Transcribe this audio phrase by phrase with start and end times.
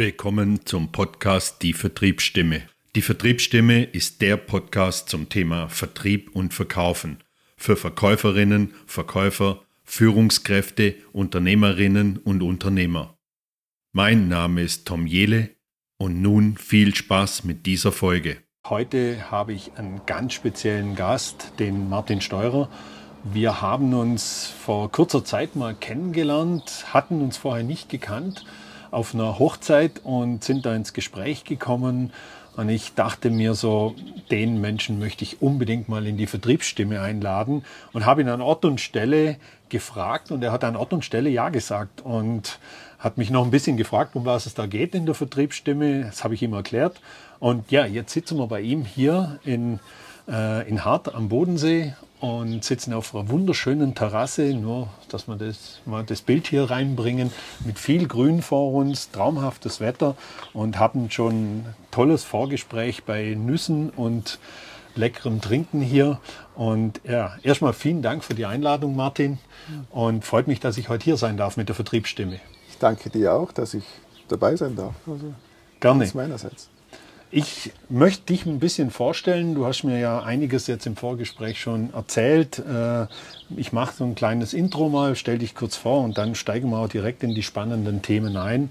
[0.00, 2.62] Willkommen zum Podcast Die Vertriebsstimme.
[2.94, 7.18] Die Vertriebsstimme ist der Podcast zum Thema Vertrieb und Verkaufen
[7.58, 13.18] für Verkäuferinnen, Verkäufer, Führungskräfte, Unternehmerinnen und Unternehmer.
[13.92, 15.50] Mein Name ist Tom Jele
[15.98, 18.38] und nun viel Spaß mit dieser Folge.
[18.66, 22.70] Heute habe ich einen ganz speziellen Gast, den Martin Steurer.
[23.22, 28.46] Wir haben uns vor kurzer Zeit mal kennengelernt, hatten uns vorher nicht gekannt
[28.90, 32.12] auf einer Hochzeit und sind da ins Gespräch gekommen.
[32.56, 33.94] Und ich dachte mir so,
[34.30, 38.64] den Menschen möchte ich unbedingt mal in die Vertriebsstimme einladen und habe ihn an Ort
[38.64, 39.36] und Stelle
[39.68, 42.58] gefragt und er hat an Ort und Stelle Ja gesagt und
[42.98, 46.02] hat mich noch ein bisschen gefragt, um was es da geht in der Vertriebsstimme.
[46.04, 47.00] Das habe ich ihm erklärt.
[47.38, 49.78] Und ja, jetzt sitzen wir bei ihm hier in,
[50.28, 55.80] äh, in Hart am Bodensee und sitzen auf einer wunderschönen Terrasse, nur dass wir das,
[55.86, 57.32] mal das Bild hier reinbringen,
[57.64, 60.16] mit viel Grün vor uns, traumhaftes Wetter
[60.52, 64.38] und haben schon ein tolles Vorgespräch bei Nüssen und
[64.94, 66.20] leckerem Trinken hier.
[66.54, 69.38] Und ja, erstmal vielen Dank für die Einladung, Martin.
[69.90, 72.40] Und freut mich, dass ich heute hier sein darf mit der Vertriebsstimme.
[72.68, 73.84] Ich danke dir auch, dass ich
[74.28, 74.94] dabei sein darf.
[75.06, 75.32] Also,
[75.80, 76.10] Gerne.
[76.14, 76.68] meinerseits.
[77.32, 79.54] Ich möchte dich ein bisschen vorstellen.
[79.54, 82.58] Du hast mir ja einiges jetzt im Vorgespräch schon erzählt.
[82.58, 83.06] Äh,
[83.56, 86.78] ich mache so ein kleines Intro mal, stell dich kurz vor und dann steigen wir
[86.78, 88.70] auch direkt in die spannenden Themen ein.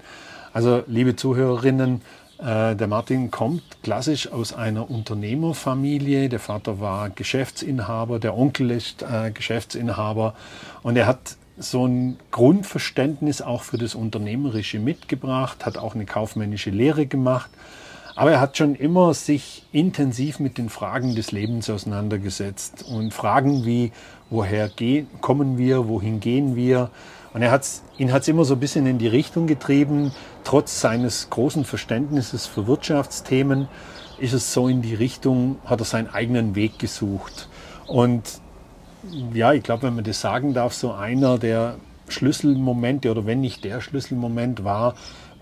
[0.52, 2.02] Also, liebe Zuhörerinnen,
[2.36, 6.28] äh, der Martin kommt klassisch aus einer Unternehmerfamilie.
[6.28, 10.34] Der Vater war Geschäftsinhaber, der Onkel ist äh, Geschäftsinhaber
[10.82, 16.68] und er hat so ein Grundverständnis auch für das Unternehmerische mitgebracht, hat auch eine kaufmännische
[16.68, 17.50] Lehre gemacht
[18.16, 23.64] aber er hat schon immer sich intensiv mit den Fragen des Lebens auseinandergesetzt und Fragen
[23.64, 23.92] wie,
[24.30, 26.90] woher gehen, kommen wir, wohin gehen wir?
[27.32, 30.12] Und er hat's, ihn hat es immer so ein bisschen in die Richtung getrieben,
[30.44, 33.68] trotz seines großen Verständnisses für Wirtschaftsthemen
[34.18, 37.48] ist es so in die Richtung, hat er seinen eigenen Weg gesucht.
[37.86, 38.40] Und
[39.32, 41.76] ja, ich glaube, wenn man das sagen darf, so einer der
[42.08, 44.94] Schlüsselmomente oder wenn nicht der Schlüsselmoment war,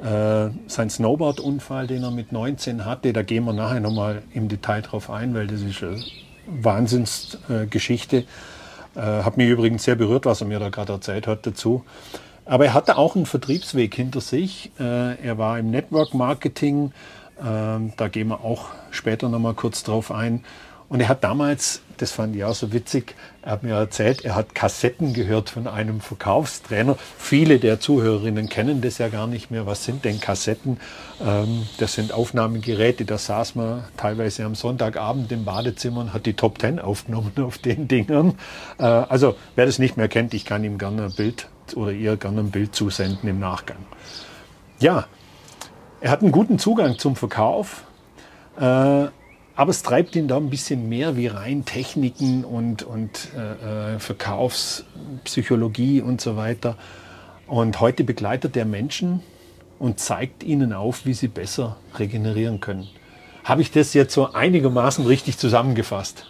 [0.02, 4.82] äh, sein Snowboard-Unfall, den er mit 19 hatte, da gehen wir nachher nochmal im Detail
[4.82, 6.00] drauf ein, weil das ist eine
[6.46, 8.24] Wahnsinnsgeschichte.
[8.94, 11.84] Äh, hat mich übrigens sehr berührt, was er mir da gerade erzählt hat dazu.
[12.44, 14.70] Aber er hatte auch einen Vertriebsweg hinter sich.
[14.80, 16.92] Äh, er war im Network Marketing.
[17.44, 20.44] Ähm, da gehen wir auch später nochmal kurz drauf ein.
[20.88, 24.34] Und er hat damals, das fand ich auch so witzig, er hat mir erzählt, er
[24.34, 26.96] hat Kassetten gehört von einem Verkaufstrainer.
[27.18, 29.66] Viele der Zuhörerinnen kennen das ja gar nicht mehr.
[29.66, 30.80] Was sind denn Kassetten?
[31.20, 36.34] Ähm, das sind Aufnahmegeräte, da saß man teilweise am Sonntagabend im Badezimmer und hat die
[36.34, 38.38] Top Ten aufgenommen auf den Dingern.
[38.78, 42.16] Äh, also wer das nicht mehr kennt, ich kann ihm gerne ein Bild oder ihr
[42.16, 43.78] gerne ein Bild zusenden im Nachgang.
[44.80, 45.06] Ja,
[46.00, 47.84] er hat einen guten Zugang zum Verkauf.
[48.58, 49.08] Äh,
[49.58, 53.98] aber es treibt ihn da ein bisschen mehr wie rein Techniken und, und äh, äh,
[53.98, 56.76] Verkaufspsychologie und so weiter.
[57.48, 59.20] Und heute begleitet er Menschen
[59.80, 62.86] und zeigt ihnen auf, wie sie besser regenerieren können.
[63.42, 66.26] Habe ich das jetzt so einigermaßen richtig zusammengefasst?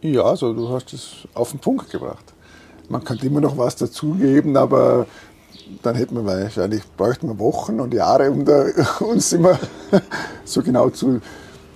[0.00, 2.32] Ja, also du hast es auf den Punkt gebracht.
[2.88, 5.06] Man kann immer noch was dazugeben, aber
[5.82, 8.68] dann hätten wir wahrscheinlich, bräuchten wir Wochen und Jahre, um da,
[9.00, 9.58] uns immer
[10.46, 11.20] so genau zu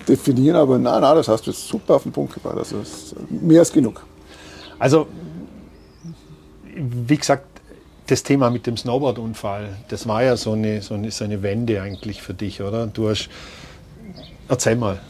[0.09, 2.59] definieren, aber nein, nein, das hast du jetzt super auf den Punkt gebracht.
[2.59, 2.77] Also
[3.29, 4.05] mehr als genug.
[4.79, 5.07] Also,
[6.75, 7.47] wie gesagt,
[8.07, 11.81] das Thema mit dem Snowboard-Unfall, das war ja so eine, so, eine, so eine Wende
[11.81, 12.87] eigentlich für dich, oder?
[12.87, 13.29] Du hast,
[14.49, 15.01] erzähl mal.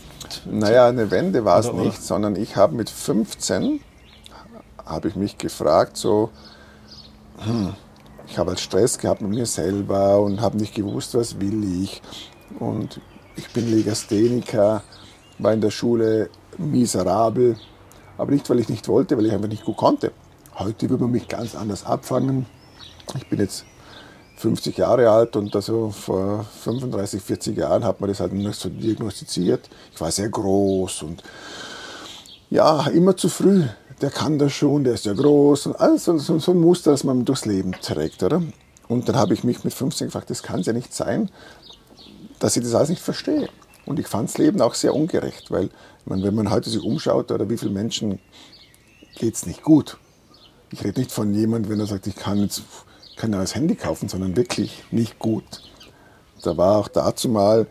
[0.47, 3.81] Naja, eine Wende war es nicht, sondern ich habe mit 15,
[4.85, 6.31] habe ich mich gefragt, so,
[7.39, 7.75] hm,
[8.27, 12.01] ich habe halt Stress gehabt mit mir selber und habe nicht gewusst, was will ich.
[12.59, 13.01] Und
[13.37, 14.83] ich bin Legastheniker,
[15.39, 17.57] war in der Schule miserabel,
[18.17, 20.13] aber nicht, weil ich nicht wollte, weil ich einfach nicht gut konnte.
[20.57, 22.47] Heute würde man mich ganz anders abfangen.
[23.17, 23.65] Ich bin jetzt
[24.37, 28.69] 50 Jahre alt und also vor 35, 40 Jahren hat man das halt nicht so
[28.69, 29.69] diagnostiziert.
[29.93, 31.23] Ich war sehr groß und
[32.51, 33.65] ja, immer zu früh.
[34.01, 37.05] Der kann das schon, der ist ja groß und alles so, so ein Muster, das
[37.05, 38.43] man durchs Leben trägt, oder?
[38.89, 41.31] Und dann habe ich mich mit 15 gefragt, das kann es ja nicht sein,
[42.45, 43.49] dass ich das alles nicht verstehe.
[43.87, 45.71] Und ich fand das Leben auch sehr ungerecht, weil
[46.05, 48.19] meine, wenn man heute sich umschaut, oder wie vielen Menschen
[49.17, 49.97] geht es nicht gut.
[50.71, 52.61] Ich rede nicht von jemandem, wenn er sagt, ich kann jetzt
[53.17, 55.63] kein neues Handy kaufen, sondern wirklich nicht gut.
[56.43, 57.67] Da war auch dazu mal,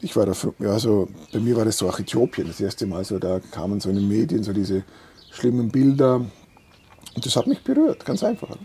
[0.00, 0.32] ich war da,
[0.70, 3.90] also bei mir war das so auch Äthiopien, das erste Mal so, da kamen so
[3.90, 4.82] in den Medien so diese
[5.30, 8.56] schlimmen Bilder und das hat mich berührt, ganz einfach.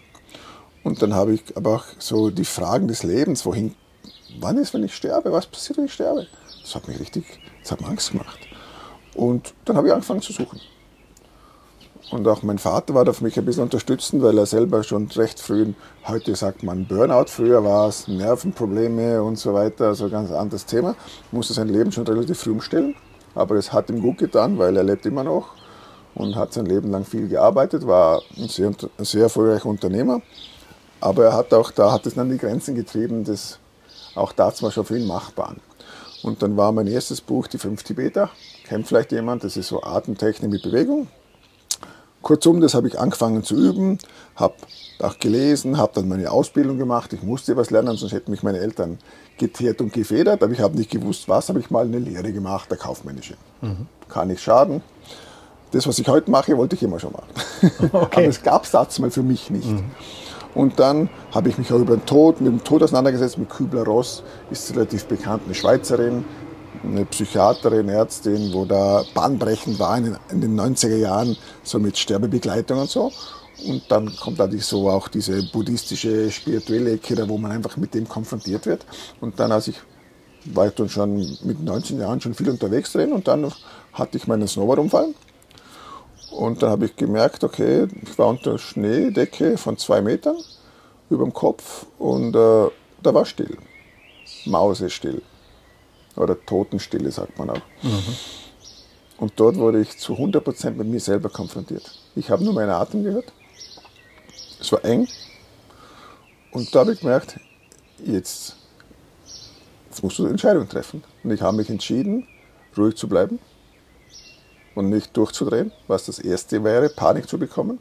[0.83, 3.75] Und dann habe ich aber auch so die Fragen des Lebens, wohin
[4.39, 5.31] wann ist, wenn ich sterbe?
[5.31, 6.27] Was passiert, wenn ich sterbe?
[6.61, 7.25] Das hat mich richtig,
[7.61, 8.39] das hat mir Angst gemacht.
[9.15, 10.59] Und dann habe ich angefangen zu suchen.
[12.11, 15.07] Und auch mein Vater war da für mich ein bisschen unterstützend, weil er selber schon
[15.07, 15.73] recht früh,
[16.05, 20.65] heute sagt man Burnout, früher war es Nervenprobleme und so weiter, also ein ganz anderes
[20.65, 20.95] Thema.
[21.31, 22.95] Musste sein Leben schon relativ früh umstellen.
[23.33, 25.55] Aber es hat ihm gut getan, weil er lebt immer noch
[26.15, 30.21] und hat sein Leben lang viel gearbeitet, war ein sehr, sehr erfolgreicher Unternehmer.
[30.99, 33.57] Aber er hat auch da hat es dann die Grenzen getrieben, das
[34.15, 35.55] auch da zum Beispiel für ihn machbar.
[36.23, 38.29] Und dann war mein erstes Buch Die fünf Tibeter.
[38.65, 41.07] Kennt vielleicht jemand, das ist so Atemtechnik mit Bewegung.
[42.21, 43.97] Kurzum, das habe ich angefangen zu üben,
[44.35, 44.53] habe
[44.99, 47.11] auch gelesen, habe dann meine Ausbildung gemacht.
[47.13, 48.99] Ich musste was lernen, sonst hätten mich meine Eltern
[49.39, 50.43] geteert und gefedert.
[50.43, 51.49] Aber ich habe nicht gewusst, was.
[51.49, 53.35] Habe ich mal eine Lehre gemacht, der kaufmännische.
[53.61, 53.87] Mhm.
[54.07, 54.83] Kann nicht schaden.
[55.71, 57.29] Das, was ich heute mache, wollte ich immer schon machen.
[57.93, 58.21] Okay.
[58.21, 59.67] Aber es gab es damals mal für mich nicht.
[59.67, 59.91] Mhm.
[60.53, 64.24] Und dann habe ich mich auch über den Tod, mit dem Tod auseinandergesetzt, mit Kübler-Ross,
[64.50, 66.25] ist relativ bekannt, eine Schweizerin,
[66.83, 71.98] eine Psychiaterin, Ärztin, wo da bahnbrechend war in den, in den 90er Jahren, so mit
[71.98, 73.12] Sterbebegleitung und so.
[73.68, 78.09] Und dann kommt natürlich so auch diese buddhistische, spirituelle Ecke, wo man einfach mit dem
[78.09, 78.86] konfrontiert wird.
[79.19, 79.75] Und dann, als ich
[80.45, 83.51] war ich dann schon mit 19 Jahren schon viel unterwegs drin und dann
[83.94, 85.13] hatte ich meinen Snowboard-Unfall.
[86.41, 90.38] Und dann habe ich gemerkt, okay, ich war unter Schneedecke von zwei Metern
[91.11, 92.67] über dem Kopf und äh,
[93.03, 93.59] da war still.
[94.47, 95.21] Mausestill.
[96.15, 97.61] Oder Totenstille, sagt man auch.
[97.83, 98.15] Mhm.
[99.19, 101.83] Und dort wurde ich zu 100% mit mir selber konfrontiert.
[102.15, 103.31] Ich habe nur meinen Atem gehört.
[104.59, 105.07] Es war eng.
[106.53, 107.39] Und da habe ich gemerkt,
[108.03, 108.55] jetzt,
[109.89, 111.03] jetzt musst du eine Entscheidung treffen.
[111.23, 112.27] Und ich habe mich entschieden,
[112.75, 113.38] ruhig zu bleiben
[114.75, 117.79] und nicht durchzudrehen, was das Erste wäre, Panik zu bekommen.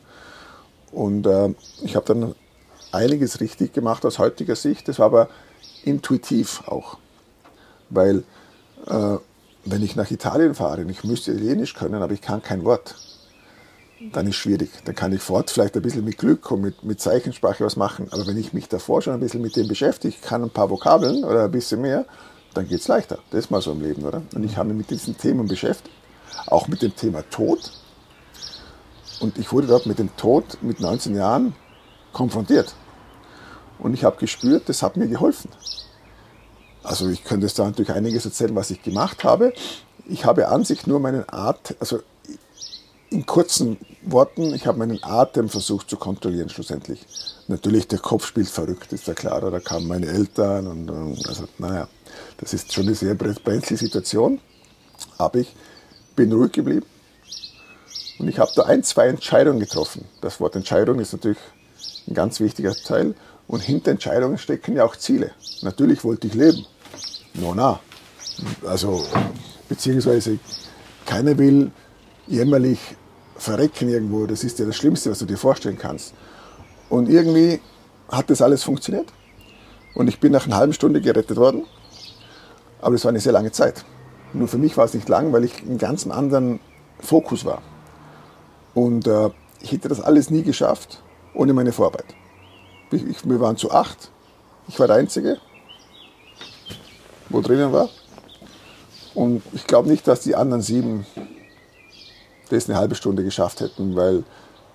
[0.93, 2.35] Und äh, ich habe dann
[2.93, 4.89] einiges richtig gemacht aus heutiger Sicht.
[4.89, 5.29] Das war aber
[5.85, 6.99] intuitiv auch
[7.91, 8.25] weil
[8.87, 9.17] äh,
[9.65, 12.95] wenn ich nach Italien fahre und ich müsste Italienisch können, aber ich kann kein Wort,
[14.15, 14.71] dann ist schwierig.
[14.87, 18.07] Dann kann ich fort vielleicht ein bisschen mit Glück und mit, mit Zeichensprache was machen.
[18.13, 21.25] Aber wenn ich mich davor schon ein bisschen mit dem beschäftige, kann ein paar Vokabeln
[21.25, 22.07] oder ein bisschen mehr,
[22.55, 23.19] dann geht es leichter.
[23.31, 24.23] Das ist mal so im Leben, oder?
[24.35, 25.95] Und ich habe mich mit diesen Themen beschäftigt,
[26.47, 27.73] auch mit dem Thema Tod.
[29.21, 31.55] Und ich wurde dort mit dem Tod mit 19 Jahren
[32.13, 32.75] konfrontiert.
[33.79, 35.51] Und ich habe gespürt, das hat mir geholfen.
[36.83, 39.53] Also ich könnte jetzt da natürlich einiges erzählen, was ich gemacht habe.
[40.07, 42.01] Ich habe an sich nur meinen Atem, also
[43.11, 47.05] in kurzen Worten, ich habe meinen Atem versucht zu kontrollieren schlussendlich.
[47.49, 49.41] Natürlich, der Kopf spielt verrückt, ist ja klar.
[49.51, 51.89] Da kamen meine Eltern und, und also, naja,
[52.39, 54.41] das ist schon eine sehr brenzliche Situation.
[55.19, 55.55] Aber ich
[56.21, 56.85] bin ruhig geblieben
[58.19, 60.05] und ich habe da ein, zwei Entscheidungen getroffen.
[60.21, 61.39] Das Wort Entscheidung ist natürlich
[62.07, 63.15] ein ganz wichtiger Teil.
[63.49, 65.31] Und hinter Entscheidungen stecken ja auch Ziele.
[65.63, 66.67] Natürlich wollte ich leben.
[67.33, 67.81] No, na.
[68.67, 69.03] Also,
[69.71, 70.39] beziehungsweise
[71.07, 71.71] keiner will
[72.27, 72.79] jämmerlich
[73.37, 74.27] verrecken irgendwo.
[74.27, 76.13] Das ist ja das Schlimmste, was du dir vorstellen kannst.
[76.91, 77.61] Und irgendwie
[78.11, 79.11] hat das alles funktioniert.
[79.95, 81.65] Und ich bin nach einer halben Stunde gerettet worden.
[82.83, 83.83] Aber das war eine sehr lange Zeit.
[84.33, 86.61] Nur für mich war es nicht lang, weil ich in ganz anderen
[87.01, 87.63] Fokus war.
[88.75, 89.31] Und äh,
[89.61, 91.03] ich hätte das alles nie geschafft
[91.35, 92.07] ohne meine Vorarbeit.
[92.91, 94.11] Ich, ich, wir waren zu acht.
[94.69, 95.39] Ich war der Einzige,
[97.29, 97.89] wo drinnen war.
[99.15, 101.07] Und ich glaube nicht, dass die anderen sieben
[102.51, 104.25] das eine halbe Stunde geschafft hätten, weil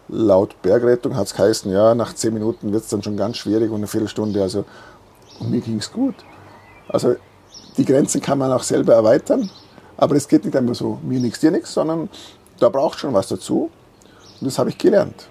[0.07, 3.69] laut Bergrettung hat es geheißen, ja, nach zehn Minuten wird es dann schon ganz schwierig
[3.69, 4.41] und eine Viertelstunde.
[4.41, 4.65] Also,
[5.39, 6.15] und mir ging es gut.
[6.87, 7.15] Also
[7.77, 9.49] die Grenzen kann man auch selber erweitern,
[9.97, 12.09] aber es geht nicht einfach so, mir nichts, dir nichts, sondern
[12.59, 13.69] da braucht schon was dazu.
[14.39, 15.27] Und das habe ich gelernt.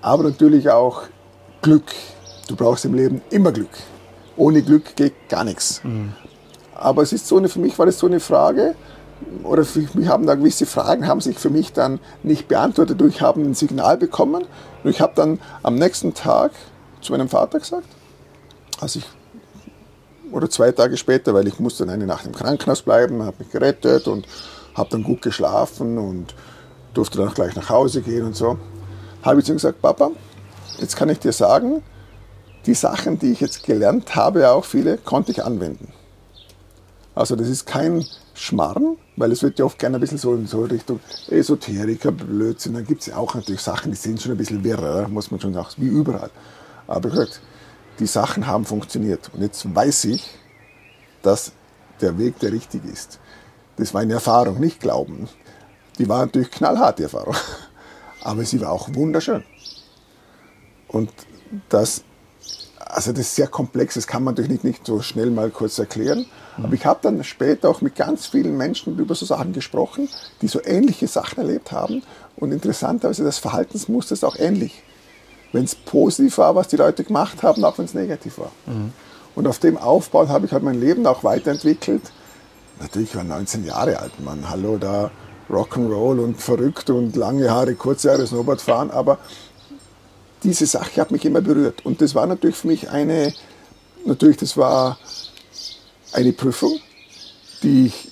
[0.00, 1.02] Aber natürlich auch
[1.62, 1.92] Glück.
[2.48, 3.70] Du brauchst im Leben immer Glück.
[4.36, 5.82] Ohne Glück geht gar nichts.
[5.82, 6.12] Mhm.
[6.74, 8.74] Aber es ist so eine, für mich war das so eine Frage,
[9.42, 13.00] oder für mich haben da gewisse Fragen, haben sich für mich dann nicht beantwortet.
[13.02, 14.44] Ich habe ein Signal bekommen
[14.82, 16.52] und ich habe dann am nächsten Tag
[17.00, 17.86] zu meinem Vater gesagt,
[18.80, 19.04] als ich,
[20.34, 23.50] oder zwei Tage später, weil ich musste dann eine Nacht im Krankenhaus bleiben, habe mich
[23.50, 24.26] gerettet und
[24.74, 26.34] habe dann gut geschlafen und
[26.92, 28.58] durfte dann auch gleich nach Hause gehen und so,
[29.22, 30.10] habe ich zu ihm gesagt, Papa,
[30.78, 31.82] jetzt kann ich dir sagen,
[32.66, 35.92] die Sachen, die ich jetzt gelernt habe, auch viele, konnte ich anwenden.
[37.14, 40.48] Also das ist kein Schmarrn, weil es wird ja oft gerne ein bisschen so in
[40.48, 40.98] so Richtung
[41.28, 42.74] Esoteriker, Blödsinn.
[42.74, 45.38] Dann gibt es ja auch natürlich Sachen, die sind schon ein bisschen wirrer, muss man
[45.40, 46.30] schon sagen, wie überall.
[46.88, 47.40] Aber gesagt,
[47.98, 49.30] die Sachen haben funktioniert.
[49.32, 50.28] Und jetzt weiß ich,
[51.22, 51.52] dass
[52.00, 53.18] der Weg der richtige ist.
[53.76, 55.28] Das war eine Erfahrung, nicht Glauben.
[55.98, 57.34] Die war natürlich knallhart, die Erfahrung.
[58.22, 59.44] Aber sie war auch wunderschön.
[60.88, 61.10] Und
[61.68, 62.04] das
[62.94, 65.78] also das ist sehr komplex, das kann man natürlich nicht, nicht so schnell mal kurz
[65.78, 66.26] erklären.
[66.56, 70.08] Aber ich habe dann später auch mit ganz vielen Menschen über so Sachen gesprochen,
[70.40, 72.02] die so ähnliche Sachen erlebt haben.
[72.36, 74.82] Und interessanterweise, das Verhaltensmuster ist auch ähnlich.
[75.54, 78.50] Wenn es positiv war, was die Leute gemacht haben, auch wenn es negativ war.
[78.66, 78.92] Mhm.
[79.36, 82.02] Und auf dem Aufbau habe ich halt mein Leben auch weiterentwickelt.
[82.80, 84.50] Natürlich ich war 19 Jahre alt, Mann.
[84.50, 85.12] Hallo, da
[85.48, 88.90] Rock'n'Roll und verrückt und lange Haare, kurze Haare, Snowboard fahren.
[88.90, 89.18] Aber
[90.42, 91.86] diese Sache hat mich immer berührt.
[91.86, 93.32] Und das war natürlich für mich eine,
[94.04, 94.98] natürlich, das war
[96.12, 96.80] eine Prüfung,
[97.62, 98.10] die ich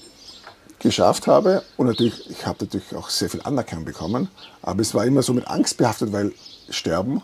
[0.79, 1.65] geschafft habe.
[1.77, 4.29] Und natürlich, ich habe natürlich auch sehr viel Anerkennung bekommen.
[4.63, 6.33] Aber es war immer so mit Angst behaftet, weil
[6.71, 7.21] sterben.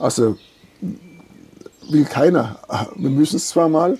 [0.00, 0.36] Also
[1.88, 2.58] will keiner.
[2.96, 3.98] Wir müssen es zwar mal.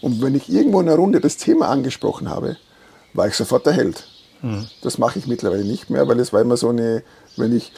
[0.00, 2.56] Und wenn ich irgendwo in einer Runde das Thema angesprochen habe,
[3.14, 4.04] war ich sofort der Held.
[4.42, 4.66] Mhm.
[4.82, 7.04] Das mache ich mittlerweile nicht mehr, weil es war immer so eine,
[7.36, 7.72] wenn ich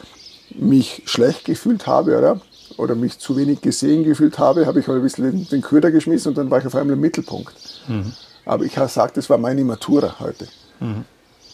[0.50, 2.40] mich schlecht gefühlt habe, oder?
[2.78, 5.90] Oder mich zu wenig gesehen gefühlt habe, habe ich mal ein bisschen den, den Köder
[5.90, 7.54] geschmissen und dann war ich auf einmal im Mittelpunkt.
[7.88, 8.12] Mhm.
[8.46, 10.48] Aber ich habe gesagt, das war meine Matura heute.
[10.80, 11.04] Mhm.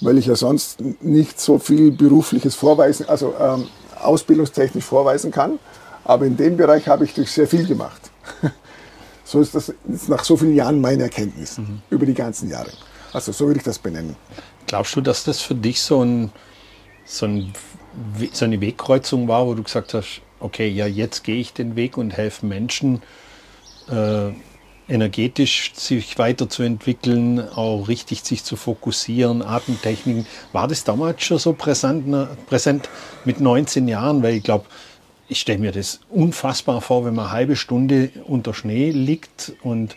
[0.00, 3.67] Weil ich ja sonst nicht so viel berufliches vorweisen, also ähm,
[4.00, 5.59] ausbildungstechnisch vorweisen kann.
[6.04, 8.11] Aber in dem Bereich habe ich durch sehr viel gemacht.
[9.25, 9.73] so ist das
[10.09, 11.80] nach so vielen Jahren meine Erkenntnis mhm.
[11.90, 12.71] über die ganzen Jahre.
[13.12, 14.16] Also so würde ich das benennen.
[14.66, 16.30] Glaubst du, dass das für dich so, ein,
[17.04, 17.52] so, ein,
[18.33, 21.97] so eine Wegkreuzung war, wo du gesagt hast, okay, ja, jetzt gehe ich den Weg
[21.97, 23.02] und helfe Menschen,
[23.88, 24.30] äh,
[24.88, 30.26] energetisch sich weiterzuentwickeln, auch richtig sich zu fokussieren, Atemtechniken.
[30.52, 32.07] War das damals schon so präsent,
[32.47, 32.88] präsent
[33.25, 34.23] mit 19 Jahren?
[34.23, 34.64] Weil ich glaube,
[35.30, 39.96] ich stelle mir das unfassbar vor, wenn man eine halbe Stunde unter Schnee liegt und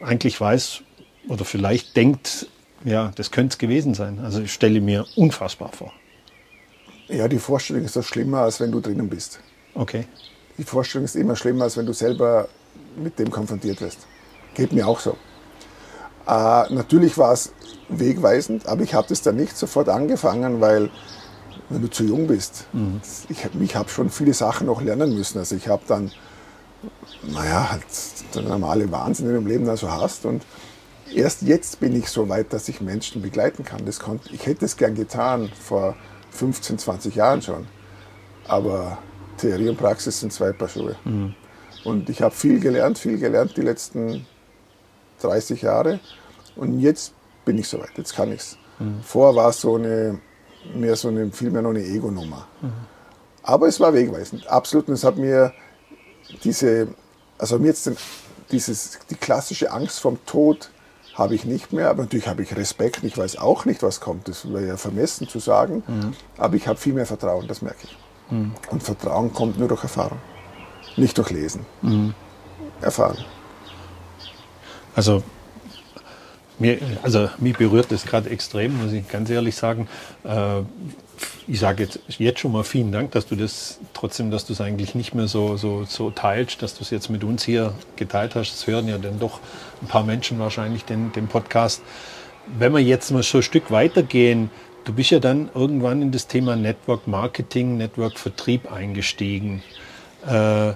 [0.00, 0.80] eigentlich weiß
[1.28, 2.48] oder vielleicht denkt,
[2.82, 4.20] ja, das könnte es gewesen sein.
[4.20, 5.92] Also ich stelle mir unfassbar vor.
[7.08, 9.38] Ja, die Vorstellung ist doch schlimmer, als wenn du drinnen bist.
[9.74, 10.06] Okay.
[10.56, 12.48] Die Vorstellung ist immer schlimmer, als wenn du selber
[12.96, 14.06] mit dem konfrontiert wirst.
[14.54, 15.18] Geht mir auch so.
[16.26, 17.52] Äh, natürlich war es
[17.90, 20.90] wegweisend, aber ich habe das dann nicht sofort angefangen, weil
[21.68, 23.00] wenn du zu jung bist, mhm.
[23.28, 25.38] ich, ich habe schon viele Sachen noch lernen müssen.
[25.38, 26.10] Also ich habe dann,
[27.22, 27.84] naja, halt
[28.34, 30.44] der normale Wahnsinn in dem Leben also hast und
[31.14, 33.84] erst jetzt bin ich so weit, dass ich Menschen begleiten kann.
[33.84, 35.96] Das konnte, ich hätte es gern getan vor
[36.30, 37.66] 15, 20 Jahren schon.
[38.46, 38.98] Aber
[39.38, 40.96] Theorie und Praxis sind zwei Paar Schuhe.
[41.04, 41.34] Mhm.
[41.84, 44.26] Und ich habe viel gelernt, viel gelernt die letzten
[45.20, 46.00] 30 Jahre.
[46.56, 48.58] Und jetzt bin ich soweit, jetzt kann ich es.
[48.78, 49.00] Mhm.
[49.02, 50.18] Vorher war es so eine,
[50.74, 52.46] mehr so eine, vielmehr noch eine Ego-Nummer.
[52.60, 52.72] Mhm.
[53.42, 54.88] Aber es war wegweisend, absolut.
[54.88, 55.52] Und es hat mir
[56.42, 56.88] diese,
[57.38, 57.96] also mir jetzt den,
[58.50, 60.70] dieses, die klassische Angst vom Tod
[61.14, 63.04] habe ich nicht mehr, aber natürlich habe ich Respekt.
[63.04, 64.28] Ich weiß auch nicht, was kommt.
[64.28, 65.82] Das wäre ja vermessen zu sagen.
[65.86, 66.12] Mhm.
[66.38, 67.96] Aber ich habe viel mehr Vertrauen, das merke ich.
[68.30, 68.52] Mhm.
[68.70, 70.18] Und Vertrauen kommt nur durch Erfahrung,
[70.96, 71.64] nicht durch Lesen.
[71.82, 72.14] Mhm.
[72.80, 73.18] Erfahren.
[74.96, 75.22] Also
[76.58, 79.88] mir, also mich berührt das gerade extrem, muss ich ganz ehrlich sagen.
[80.24, 80.62] Äh,
[81.46, 84.60] ich sage jetzt, jetzt schon mal vielen Dank, dass du das trotzdem, dass du es
[84.60, 88.34] eigentlich nicht mehr so, so, so teilst, dass du es jetzt mit uns hier geteilt
[88.34, 88.52] hast.
[88.52, 89.40] Das hören ja dann doch
[89.82, 91.82] ein paar Menschen wahrscheinlich den, den Podcast.
[92.58, 94.50] Wenn wir jetzt mal so ein Stück weitergehen,
[94.84, 99.62] du bist ja dann irgendwann in das Thema Network Marketing, Network Vertrieb eingestiegen.
[100.26, 100.72] Äh,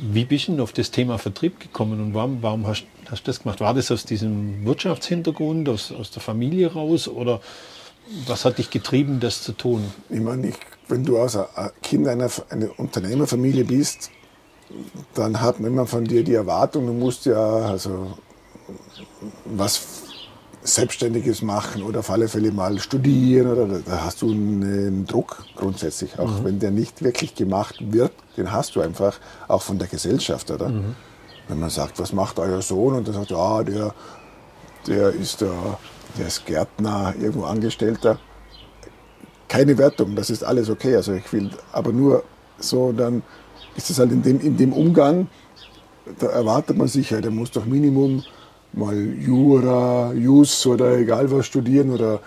[0.00, 3.60] wie bist du auf das Thema Vertrieb gekommen und warum, warum hast, du das gemacht?
[3.60, 7.40] War das aus diesem Wirtschaftshintergrund, aus, aus der Familie raus oder
[8.26, 9.84] was hat dich getrieben, das zu tun?
[10.08, 10.56] Ich meine, ich,
[10.88, 11.38] wenn du als
[11.82, 14.10] Kind einer, einer Unternehmerfamilie bist,
[15.14, 18.18] dann hat man immer von dir die Erwartung, du musst ja also
[19.44, 20.07] was
[20.62, 26.18] Selbstständiges machen oder auf alle Fälle mal studieren oder da hast du einen Druck grundsätzlich,
[26.18, 26.44] auch mhm.
[26.44, 30.68] wenn der nicht wirklich gemacht wird, den hast du einfach auch von der Gesellschaft, oder?
[30.68, 30.94] Mhm.
[31.48, 33.94] Wenn man sagt, was macht euer Sohn und dann sagt, ja, der,
[34.86, 35.78] der ist der,
[36.18, 38.18] der ist Gärtner, irgendwo Angestellter.
[39.48, 40.94] Keine Wertung, das ist alles okay.
[40.96, 42.22] Also ich will, aber nur
[42.58, 43.22] so, dann
[43.76, 45.28] ist es halt in dem, in dem Umgang,
[46.18, 48.24] da erwartet man sich ja, der muss doch Minimum
[48.72, 52.20] mal Jura, Jus oder egal was studieren oder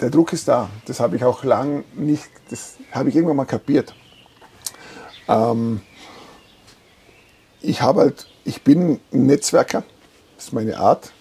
[0.00, 0.68] der Druck ist da.
[0.86, 3.94] Das habe ich auch lang nicht, das habe ich irgendwann mal kapiert.
[5.28, 5.80] Ähm,
[7.60, 9.84] ich habe halt, ich bin ein Netzwerker,
[10.36, 11.12] das ist meine Art.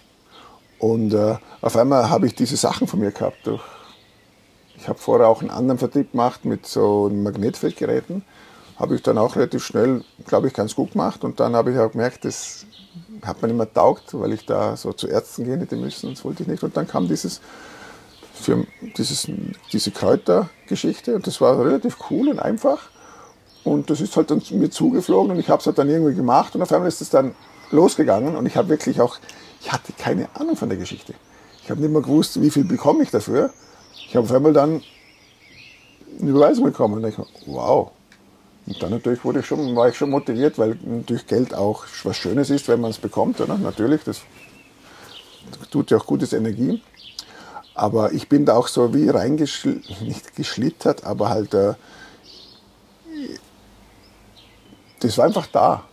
[0.80, 3.48] Und äh, auf einmal habe ich diese Sachen von mir gehabt.
[3.48, 3.64] Durch,
[4.76, 8.26] ich habe vorher auch einen anderen Vertrieb gemacht mit so Magnetfeldgeräten.
[8.78, 11.24] Habe ich dann auch relativ schnell, glaube ich, ganz gut gemacht.
[11.24, 12.66] Und dann habe ich auch gemerkt, das
[13.22, 16.44] hat man immer taugt, weil ich da so zu Ärzten gehen hätte müssen, das wollte
[16.44, 16.64] ich nicht.
[16.64, 17.42] Und dann kam dieses,
[18.34, 18.66] für
[18.98, 19.28] dieses,
[19.72, 22.90] diese Kräutergeschichte und das war relativ cool und einfach.
[23.64, 26.56] Und das ist halt dann mir zugeflogen und ich habe es halt dann irgendwie gemacht
[26.56, 27.34] und auf einmal ist es dann
[27.72, 29.18] losgegangen und ich habe wirklich auch,
[29.62, 31.14] ich hatte keine Ahnung von der Geschichte.
[31.64, 33.52] Ich habe nicht mehr gewusst, wie viel bekomme ich dafür.
[33.96, 34.82] Ich habe auf einmal dann
[36.20, 37.16] eine Überweisung bekommen und ich
[37.46, 37.92] wow.
[38.66, 42.16] Und dann natürlich wurde ich schon, war ich schon motiviert, weil natürlich Geld auch was
[42.16, 43.42] Schönes ist, wenn man es bekommt.
[43.42, 43.58] Oder?
[43.58, 44.22] Natürlich, das
[45.70, 46.82] tut ja auch gutes Energie.
[47.76, 51.74] Aber ich bin da auch so wie reingeschlittert, nicht geschlittert, aber halt, äh,
[55.00, 55.84] das war einfach da.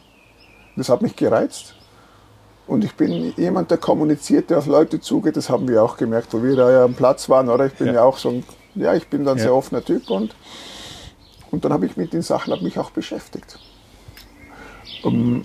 [0.77, 1.75] Das hat mich gereizt.
[2.67, 5.37] Und ich bin jemand, der kommuniziert, der auf Leute zugeht.
[5.37, 7.67] Das haben wir auch gemerkt, wo wir da ja am Platz waren, oder?
[7.67, 8.45] Ich bin ja, ja auch so ein,
[8.77, 9.45] ja, ich bin dann ja.
[9.45, 10.37] sehr offener Typ und,
[11.50, 13.59] und dann habe ich mit den Sachen mich auch beschäftigt.
[15.02, 15.45] Um,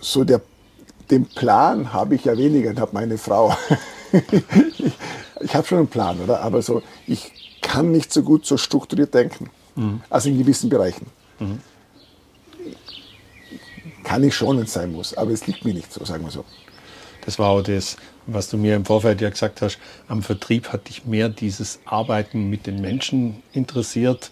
[0.00, 0.40] so der,
[1.10, 3.56] den Plan habe ich ja weniger, habe meine Frau.
[4.12, 4.92] ich,
[5.40, 6.40] ich habe schon einen Plan, oder?
[6.40, 9.50] Aber so, ich kann nicht so gut so strukturiert denken.
[9.76, 10.00] Mhm.
[10.08, 11.06] Also in gewissen Bereichen.
[11.38, 11.60] Mhm.
[14.04, 16.30] Kann ich schon, wenn es sein muss, aber es liegt mir nicht so, sagen wir
[16.30, 16.44] so.
[17.26, 17.96] Das war auch das,
[18.28, 19.78] was du mir im Vorfeld ja gesagt hast.
[20.06, 24.30] Am Vertrieb hat dich mehr dieses Arbeiten mit den Menschen interessiert,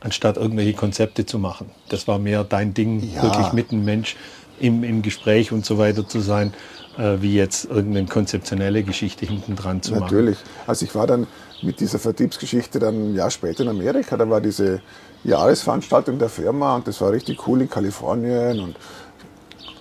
[0.00, 1.70] anstatt irgendwelche Konzepte zu machen.
[1.88, 3.22] Das war mehr dein Ding, ja.
[3.22, 4.16] wirklich mit dem Mensch
[4.60, 6.52] im, im Gespräch und so weiter zu sein
[6.98, 10.02] äh, wie jetzt irgendeine konzeptionelle Geschichte hinten dran zu machen.
[10.02, 10.38] Natürlich.
[10.66, 11.26] Also ich war dann
[11.62, 14.16] mit dieser Vertriebsgeschichte dann ein Jahr später in Amerika.
[14.16, 14.82] Da war diese
[15.24, 18.76] Jahresveranstaltung der Firma und das war richtig cool in Kalifornien und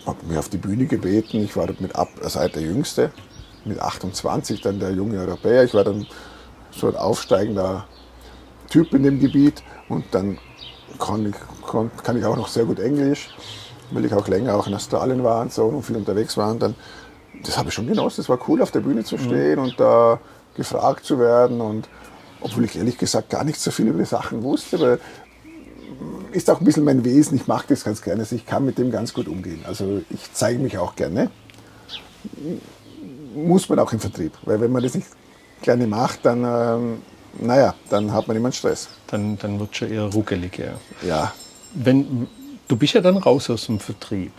[0.06, 1.44] habe mich auf die Bühne gebeten.
[1.44, 3.12] Ich war dort mit ab, also der Jüngste,
[3.68, 5.64] mit 28 dann der junge Europäer.
[5.64, 6.06] Ich war dann
[6.72, 7.86] so ein aufsteigender
[8.70, 10.38] Typ in dem Gebiet und dann
[11.00, 11.36] kann ich,
[11.70, 13.30] kann, kann ich auch noch sehr gut Englisch,
[13.92, 16.52] weil ich auch länger auch in Australien war und so und viel unterwegs war.
[16.52, 16.76] Und dann
[17.44, 18.22] das habe ich schon genossen.
[18.22, 19.66] Es war cool, auf der Bühne zu stehen mhm.
[19.66, 20.20] und da
[20.56, 21.62] gefragt zu werden.
[21.62, 21.88] Und
[22.42, 25.00] obwohl ich ehrlich gesagt gar nicht so viel über die Sachen wusste, aber
[26.32, 27.38] ist auch ein bisschen mein Wesen.
[27.38, 28.22] Ich mache das ganz gerne.
[28.22, 29.64] Also ich kann mit dem ganz gut umgehen.
[29.66, 31.30] Also ich zeige mich auch gerne.
[33.36, 34.34] Muss man auch im Vertrieb.
[34.44, 35.08] Weil wenn man das nicht
[35.62, 37.02] gerne macht, dann, ähm,
[37.40, 38.90] naja, dann hat man immer Stress.
[39.08, 40.74] Dann, dann wird schon eher ruckelig, ja.
[41.08, 41.34] Ja.
[41.74, 42.28] Wenn,
[42.68, 44.34] du bist ja dann raus aus dem Vertrieb.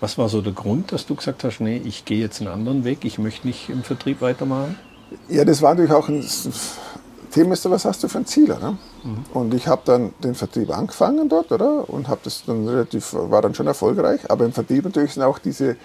[0.00, 2.84] Was war so der Grund, dass du gesagt hast, nee, ich gehe jetzt einen anderen
[2.84, 4.76] Weg, ich möchte nicht im Vertrieb weitermachen?
[5.28, 6.24] Ja, das war natürlich auch ein
[7.34, 8.48] Thema, ist, was hast du für ein Ziel?
[8.48, 8.78] Ne?
[9.02, 9.24] Mhm.
[9.32, 11.88] Und ich habe dann den Vertrieb angefangen dort, oder?
[11.88, 14.20] Und habe das dann relativ, war dann schon erfolgreich.
[14.30, 15.76] Aber im Vertrieb natürlich sind auch diese,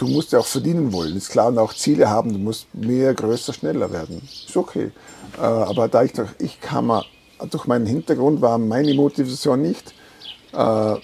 [0.00, 3.12] du musst ja auch verdienen wollen, ist klar, und auch Ziele haben, du musst mehr,
[3.14, 4.22] größer, schneller werden.
[4.24, 4.90] Ist okay.
[5.36, 7.04] Äh, aber da ich, ich kann mal,
[7.50, 9.94] durch meinen Hintergrund war meine Motivation nicht,
[10.52, 10.94] äh,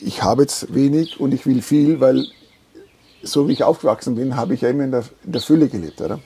[0.00, 2.26] ich habe jetzt wenig und ich will viel, weil
[3.22, 6.00] so wie ich aufgewachsen bin, habe ich ja immer in der, in der Fülle gelebt.
[6.00, 6.20] Oder?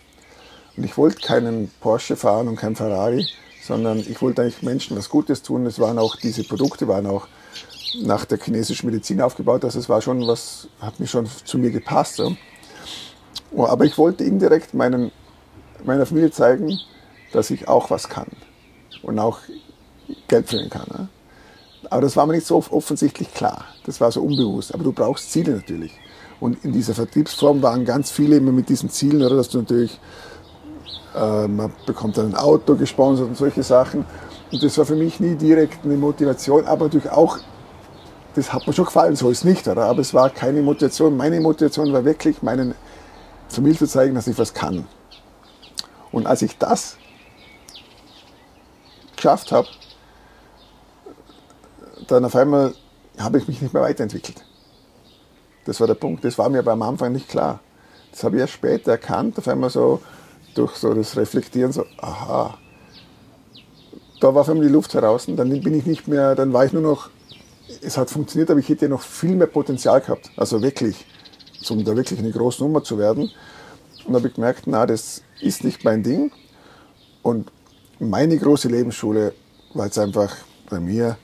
[0.77, 3.27] Und ich wollte keinen Porsche fahren und kein Ferrari,
[3.65, 5.67] sondern ich wollte eigentlich Menschen was Gutes tun.
[5.67, 7.27] Es waren auch, diese Produkte waren auch
[7.95, 9.65] nach der chinesischen Medizin aufgebaut.
[9.65, 12.17] Also es war schon was, hat mir schon zu mir gepasst.
[12.17, 12.37] So.
[13.53, 15.13] Oh, aber ich wollte indirekt meinen,
[15.85, 16.79] meiner Familie zeigen,
[17.33, 18.29] dass ich auch was kann
[19.03, 19.41] und auch
[20.29, 20.87] Geld verdienen kann.
[20.91, 21.09] Ne?
[21.91, 23.65] Aber das war mir nicht so offensichtlich klar.
[23.85, 24.73] Das war so unbewusst.
[24.73, 25.93] Aber du brauchst Ziele natürlich.
[26.41, 30.01] Und in dieser Vertriebsform waren ganz viele immer mit diesen Zielen, oder dass du natürlich,
[31.15, 34.05] äh, man bekommt dann ein Auto gesponsert und solche Sachen.
[34.51, 37.39] Und das war für mich nie direkt eine Motivation, aber natürlich auch,
[38.35, 39.85] das hat mir schon gefallen, so ist es nicht, oder?
[39.85, 41.17] Aber es war keine Motivation.
[41.17, 42.75] Meine Motivation war wirklich, meinen
[43.49, 44.87] Familie zu zeigen, dass ich was kann.
[46.11, 46.97] Und als ich das
[49.17, 49.69] geschafft habe,
[52.09, 52.75] dann auf einmal
[53.19, 54.45] habe ich mich nicht mehr weiterentwickelt.
[55.65, 56.25] Das war der Punkt.
[56.25, 57.61] Das war mir aber am Anfang nicht klar.
[58.11, 60.03] Das habe ich erst später erkannt, auf einmal so
[60.55, 62.59] durch so das Reflektieren, so, aha,
[64.21, 65.27] da war auf einmal die Luft heraus.
[65.27, 67.11] Dann bin ich nicht mehr, dann war ich nur noch,
[67.81, 70.31] es hat funktioniert, aber ich hätte noch viel mehr Potenzial gehabt.
[70.37, 71.05] Also wirklich,
[71.71, 73.31] um da wirklich eine große Nummer zu werden.
[74.05, 76.33] Und da habe ich gemerkt, na, das ist nicht mein Ding.
[77.23, 77.51] Und
[77.99, 79.33] meine große Lebensschule
[79.75, 80.35] war jetzt einfach
[80.69, 81.17] bei mir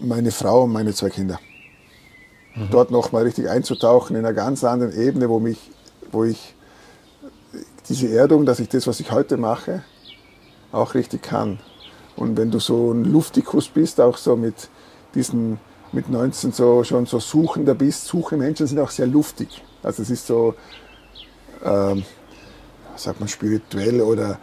[0.00, 1.38] meine Frau und meine zwei Kinder.
[2.54, 2.68] Mhm.
[2.70, 5.70] Dort nochmal richtig einzutauchen in einer ganz anderen Ebene, wo, mich,
[6.10, 6.54] wo ich
[7.88, 9.82] diese Erdung, dass ich das, was ich heute mache,
[10.72, 11.58] auch richtig kann.
[12.20, 14.68] Und wenn du so ein Luftikus bist, auch so mit
[15.14, 15.58] diesen
[15.92, 19.62] mit 19 so schon so Suchender bist, suche Menschen sind auch sehr luftig.
[19.82, 20.54] Also es ist so,
[21.64, 22.04] ähm,
[22.94, 24.38] sagt man, spirituell oder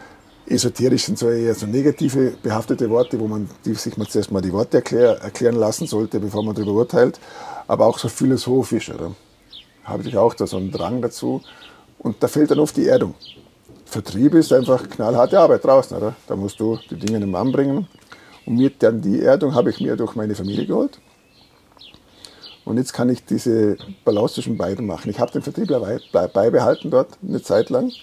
[0.47, 4.41] esoterisch sind so eher so negative behaftete Worte, wo man die, sich mal zuerst mal
[4.41, 7.19] die Worte erklär, erklären lassen sollte, bevor man darüber urteilt.
[7.67, 9.15] Aber auch so philosophisch, oder?
[9.83, 11.41] Habe ich auch da so einen Drang dazu.
[11.99, 13.13] Und da fehlt dann oft die Erdung.
[13.89, 16.15] Vertrieb ist einfach knallharte Arbeit draußen, oder?
[16.27, 17.87] Da musst du die Dinge in den Mann bringen.
[18.45, 20.99] Und mir dann die Erdung habe ich mir durch meine Familie geholt.
[22.65, 25.09] Und jetzt kann ich diese Balance zwischen beiden machen.
[25.09, 25.69] Ich habe den Vertrieb
[26.11, 27.93] beibehalten dort eine Zeit lang,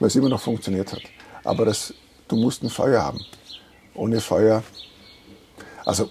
[0.00, 1.02] weil es immer noch funktioniert hat.
[1.44, 1.92] Aber das,
[2.28, 3.20] du musst ein Feuer haben.
[3.94, 4.62] Ohne Feuer,
[5.84, 6.08] also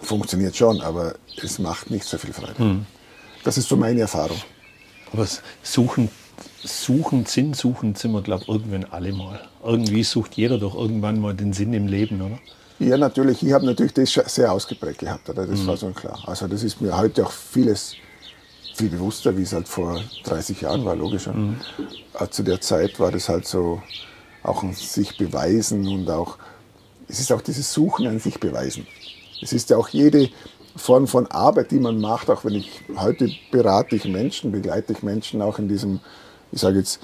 [0.00, 2.60] funktioniert schon, aber es macht nicht so viel Freude.
[2.60, 2.86] Mhm.
[3.44, 4.40] Das ist so meine Erfahrung.
[5.12, 5.26] Aber
[5.62, 6.10] suchen,
[6.62, 9.40] suchen, Sinn suchen sind wir, glaube ich, irgendwann alle mal.
[9.64, 12.38] Irgendwie sucht jeder doch irgendwann mal den Sinn im Leben, oder?
[12.78, 13.42] Ja, natürlich.
[13.42, 15.46] Ich habe natürlich das sehr ausgeprägt gehabt, oder?
[15.46, 15.66] das mhm.
[15.68, 16.18] war so klar.
[16.26, 17.94] Also das ist mir heute auch vieles
[18.74, 21.32] viel bewusster, wie es halt vor 30 Jahren war, logischer.
[21.32, 21.56] Mhm.
[22.18, 23.82] Äh, zu der Zeit war das halt so
[24.42, 26.38] auch ein sich beweisen und auch,
[27.08, 28.86] es ist auch dieses Suchen an sich beweisen.
[29.40, 30.30] Es ist ja auch jede
[30.76, 35.02] Form von Arbeit, die man macht, auch wenn ich heute berate ich Menschen, begleite ich
[35.02, 36.00] Menschen auch in diesem,
[36.52, 37.00] ich sage jetzt,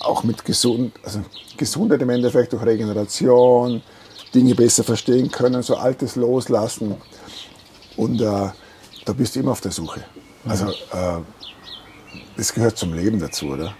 [0.00, 1.20] auch mit gesund, also
[1.56, 3.82] Gesundheit im Endeffekt durch Regeneration,
[4.34, 6.96] Dinge besser verstehen können, so Altes loslassen.
[7.96, 8.50] Und äh,
[9.04, 10.04] da bist du immer auf der Suche.
[10.46, 11.20] Also äh,
[12.36, 13.74] das gehört zum Leben dazu, oder?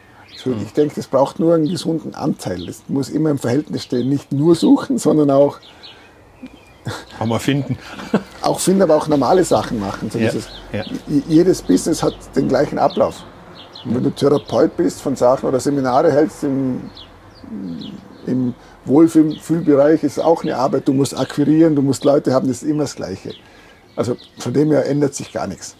[0.64, 2.66] Ich denke, das braucht nur einen gesunden Anteil.
[2.66, 4.08] Das muss immer im Verhältnis stehen.
[4.08, 5.58] Nicht nur suchen, sondern auch
[7.18, 7.76] auch mal finden.
[8.42, 10.08] auch finden, aber auch normale Sachen machen.
[10.10, 10.30] So ja,
[10.72, 10.84] ja.
[11.26, 13.24] Jedes Business hat den gleichen Ablauf.
[13.86, 16.82] Und wenn du Therapeut bist von Sachen oder Seminare hältst im,
[18.26, 20.88] im Wohlfühlbereich, ist auch eine Arbeit.
[20.88, 23.32] Du musst akquirieren, du musst Leute haben, das ist immer das Gleiche.
[23.94, 25.76] Also von dem her ändert sich gar nichts.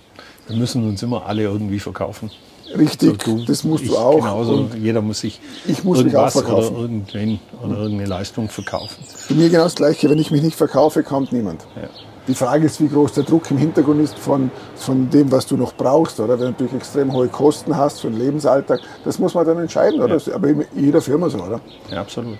[0.46, 2.30] Wir müssen uns immer alle irgendwie verkaufen.
[2.76, 4.16] Richtig, so, du, das musst du auch.
[4.16, 6.74] Genauso, jeder muss sich ich muss irgendwas mich auch verkaufen.
[6.74, 9.04] oder irgendwen oder irgendeine Leistung verkaufen.
[9.28, 11.64] Bei mir genau das Gleiche, wenn ich mich nicht verkaufe, kommt niemand.
[11.76, 11.88] Ja.
[12.28, 15.56] Die Frage ist, wie groß der Druck im Hintergrund ist von, von dem, was du
[15.56, 16.34] noch brauchst, oder?
[16.34, 20.00] Wenn du natürlich extrem hohe Kosten hast für den Lebensalltag, das muss man dann entscheiden,
[20.00, 20.16] oder?
[20.16, 20.34] Ja.
[20.34, 21.60] Aber in jeder Firma so, oder?
[21.90, 22.38] Ja, absolut.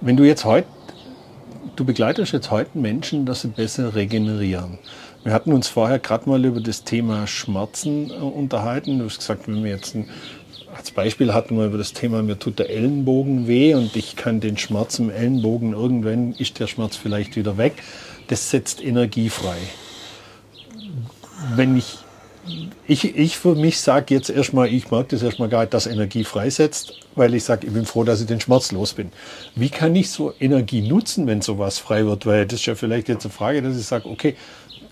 [0.00, 0.66] Wenn du jetzt heute,
[1.76, 4.78] du begleitest jetzt heute Menschen, dass sie besser regenerieren.
[5.22, 8.98] Wir hatten uns vorher gerade mal über das Thema Schmerzen äh, unterhalten.
[8.98, 10.08] Du hast gesagt, wenn wir jetzt ein,
[10.74, 14.40] als Beispiel hatten wir über das Thema, mir tut der Ellenbogen weh und ich kann
[14.40, 17.74] den Schmerz im Ellenbogen, irgendwann ist der Schmerz vielleicht wieder weg.
[18.32, 19.58] Das setzt Energie frei.
[21.54, 21.98] Wenn ich,
[22.86, 26.24] ich, ich für mich sage jetzt erstmal, ich mag das erstmal gar nicht, dass Energie
[26.24, 29.12] freisetzt, weil ich sage, ich bin froh, dass ich den Schmerz los bin.
[29.54, 32.24] Wie kann ich so Energie nutzen, wenn sowas frei wird?
[32.24, 34.34] Weil das ist ja vielleicht jetzt eine Frage, dass ich sage, okay,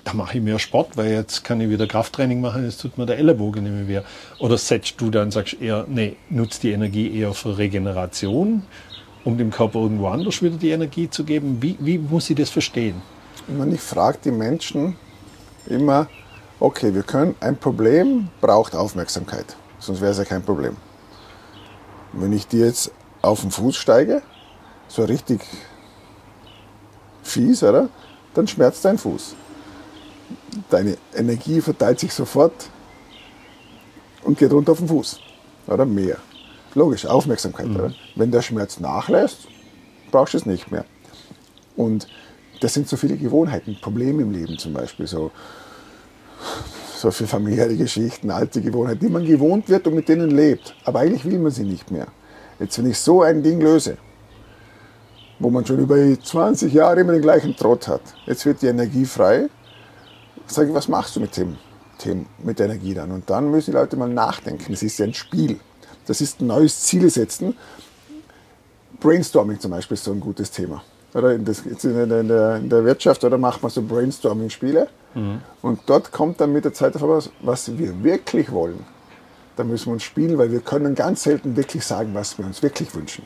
[0.04, 3.06] da mache ich mehr Sport, weil jetzt kann ich wieder Krafttraining machen, jetzt tut mir
[3.06, 4.06] der Ellenbogen nicht mehr weh.
[4.38, 8.64] Oder setzt du dann, sagst eher, nee, nutzt die Energie eher für Regeneration,
[9.24, 11.62] um dem Körper irgendwo anders wieder die Energie zu geben?
[11.62, 13.00] Wie, wie muss ich das verstehen?
[13.72, 14.96] Ich frage die Menschen
[15.66, 16.08] immer,
[16.58, 20.76] okay, wir können, ein Problem braucht Aufmerksamkeit, sonst wäre es ja kein Problem.
[22.12, 24.22] Wenn ich dir jetzt auf den Fuß steige,
[24.88, 25.40] so richtig
[27.22, 27.88] fies, oder?
[28.34, 29.34] Dann schmerzt dein Fuß
[30.68, 32.68] deine Energie verteilt sich sofort
[34.22, 35.20] und geht runter auf den Fuß.
[35.66, 36.16] Oder mehr.
[36.74, 37.68] Logisch, Aufmerksamkeit.
[37.68, 37.94] Mhm.
[38.14, 39.48] Wenn der Schmerz nachlässt,
[40.10, 40.84] brauchst du es nicht mehr.
[41.76, 42.08] Und
[42.60, 45.30] das sind so viele Gewohnheiten, Probleme im Leben zum Beispiel, so,
[46.96, 50.74] so für familiäre Geschichten, alte Gewohnheiten, die man gewohnt wird und mit denen lebt.
[50.84, 52.06] Aber eigentlich will man sie nicht mehr.
[52.58, 53.96] Jetzt, wenn ich so ein Ding löse,
[55.38, 59.06] wo man schon über 20 Jahre immer den gleichen Trott hat, jetzt wird die Energie
[59.06, 59.48] frei
[60.50, 61.56] sage ich, was machst du mit dem,
[62.04, 63.10] dem, mit der Energie dann?
[63.10, 64.72] Und dann müssen die Leute mal nachdenken.
[64.72, 65.58] Das ist ja ein Spiel.
[66.06, 67.56] Das ist ein neues Ziel setzen.
[68.98, 70.82] Brainstorming zum Beispiel ist so ein gutes Thema.
[71.14, 74.88] Oder in, das, in, der, in der Wirtschaft oder macht man so Brainstorming-Spiele.
[75.14, 75.40] Mhm.
[75.62, 78.84] Und dort kommt dann mit der Zeit auf was wir wirklich wollen.
[79.56, 82.62] Da müssen wir uns spielen, weil wir können ganz selten wirklich sagen, was wir uns
[82.62, 83.24] wirklich wünschen.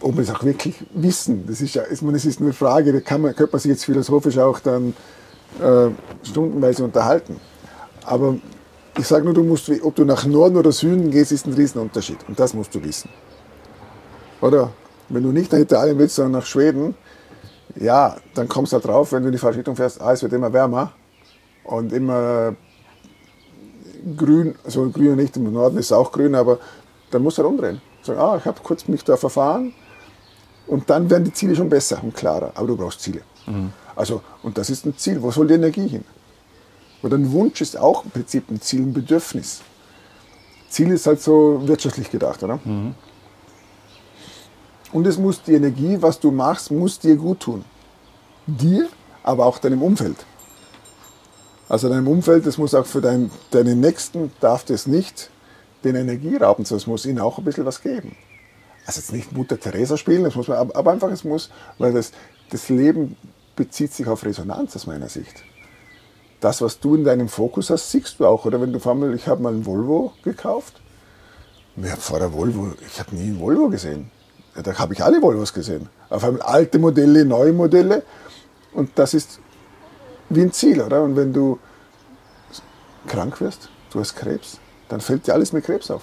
[0.00, 3.20] Ob wir es auch wirklich wissen, das ist ja, das ist eine Frage, da kann
[3.20, 4.94] man, könnte man sich jetzt philosophisch auch dann
[5.60, 5.88] äh,
[6.22, 7.40] stundenweise unterhalten.
[8.04, 8.36] Aber
[8.96, 12.18] ich sage nur, du musst, ob du nach Norden oder Süden gehst, ist ein Riesenunterschied.
[12.28, 13.10] Und das musst du wissen.
[14.40, 14.70] Oder
[15.08, 16.94] wenn du nicht nach Italien willst, sondern nach Schweden,
[17.76, 20.22] ja, dann kommst du halt drauf, wenn du in die falsche Richtung fährst, ah, es
[20.22, 20.92] wird immer wärmer
[21.64, 22.54] und immer
[24.16, 26.58] grün, also grün nicht, im Norden ist es auch grün, aber
[27.10, 27.80] dann musst du halt umdrehen.
[28.02, 29.74] Sagen, ah, ich habe kurz mich da verfahren
[30.66, 32.52] und dann werden die Ziele schon besser und klarer.
[32.54, 33.22] Aber du brauchst Ziele.
[33.46, 33.72] Mhm.
[33.96, 35.20] Also, und das ist ein Ziel.
[35.20, 36.04] Wo soll die Energie hin?
[37.02, 39.62] Oder ein Wunsch ist auch im Prinzip ein Ziel, ein Bedürfnis.
[40.68, 42.60] Ziel ist halt so wirtschaftlich gedacht, oder?
[42.64, 42.94] Mhm.
[44.92, 47.64] Und es muss die Energie, was du machst, muss dir gut tun.
[48.46, 48.88] Dir,
[49.22, 50.16] aber auch deinem Umfeld.
[51.68, 55.30] Also deinem Umfeld, das muss auch für dein, deinen Nächsten, darf das nicht
[55.84, 58.16] den Energie rauben, sondern es muss ihnen auch ein bisschen was geben.
[58.86, 62.12] Also jetzt nicht Mutter Teresa spielen, das muss man, aber einfach es muss, weil das,
[62.50, 63.16] das Leben
[63.54, 65.44] bezieht sich auf Resonanz aus meiner Sicht.
[66.40, 68.44] Das, was du in deinem Fokus hast, siehst du auch.
[68.44, 70.80] Oder wenn du vor allem, ich habe mal einen Volvo gekauft.
[71.74, 74.10] Wer vor der Volvo, ich habe nie einen Volvo gesehen.
[74.62, 75.88] Da habe ich alle Volvos gesehen.
[76.08, 78.02] Auf einmal alte Modelle, neue Modelle.
[78.72, 79.40] Und das ist
[80.28, 81.02] wie ein Ziel, oder?
[81.02, 81.58] Und wenn du
[83.06, 86.02] krank wirst, du hast Krebs, dann fällt dir alles mit Krebs auf.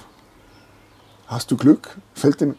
[1.28, 2.56] Hast du Glück, fällt dem,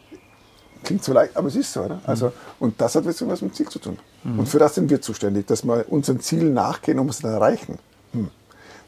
[0.83, 2.01] klingt so leicht, aber es ist so, oder?
[2.05, 3.97] Also, und das hat jetzt was mit dem Ziel zu tun.
[4.23, 4.39] Mhm.
[4.39, 7.79] Und für das sind wir zuständig, dass wir unseren Zielen nachgehen, um es dann erreichen.
[8.13, 8.29] Hm.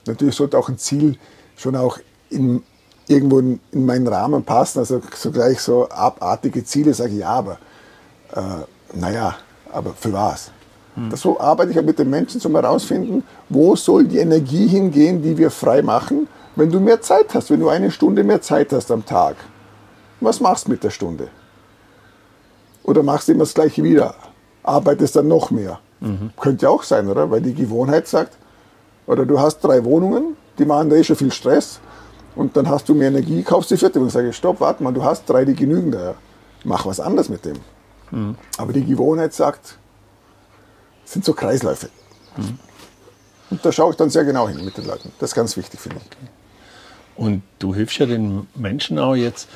[0.05, 1.17] Natürlich sollte auch ein Ziel
[1.55, 2.63] schon auch in,
[3.09, 4.79] irgendwo in, in, meinen Rahmen passen.
[4.79, 7.57] Also so gleich so abartige Ziele sage ich ja, aber
[8.33, 9.35] äh, naja,
[9.73, 10.51] aber für was?
[10.95, 11.15] Mhm.
[11.15, 15.37] So arbeite ich ja mit den Menschen zum herausfinden, wo soll die Energie hingehen, die
[15.37, 18.91] wir frei machen, wenn du mehr Zeit hast, wenn du eine Stunde mehr Zeit hast
[18.91, 19.35] am Tag.
[20.21, 21.29] Was machst du mit der Stunde?
[22.83, 24.13] Oder machst du immer das gleiche wieder?
[24.63, 25.79] Arbeitest dann noch mehr?
[25.99, 26.31] Mhm.
[26.39, 27.29] Könnte ja auch sein, oder?
[27.31, 28.37] Weil die Gewohnheit sagt,
[29.07, 31.79] oder du hast drei Wohnungen, die machen da eh schon viel Stress
[32.35, 34.93] und dann hast du mehr Energie, kaufst die vierte und sage ich, stopp, warte mal,
[34.93, 36.15] du hast drei, die genügen da.
[36.63, 37.57] Mach was anderes mit dem.
[38.11, 38.35] Mhm.
[38.57, 39.77] Aber die Gewohnheit sagt,
[41.05, 41.89] sind so Kreisläufe.
[42.37, 42.59] Mhm.
[43.49, 45.11] Und da schaue ich dann sehr genau hin mit den Leuten.
[45.19, 46.29] Das ist ganz wichtig, finde ich.
[47.15, 49.49] Und du hilfst ja den Menschen auch jetzt.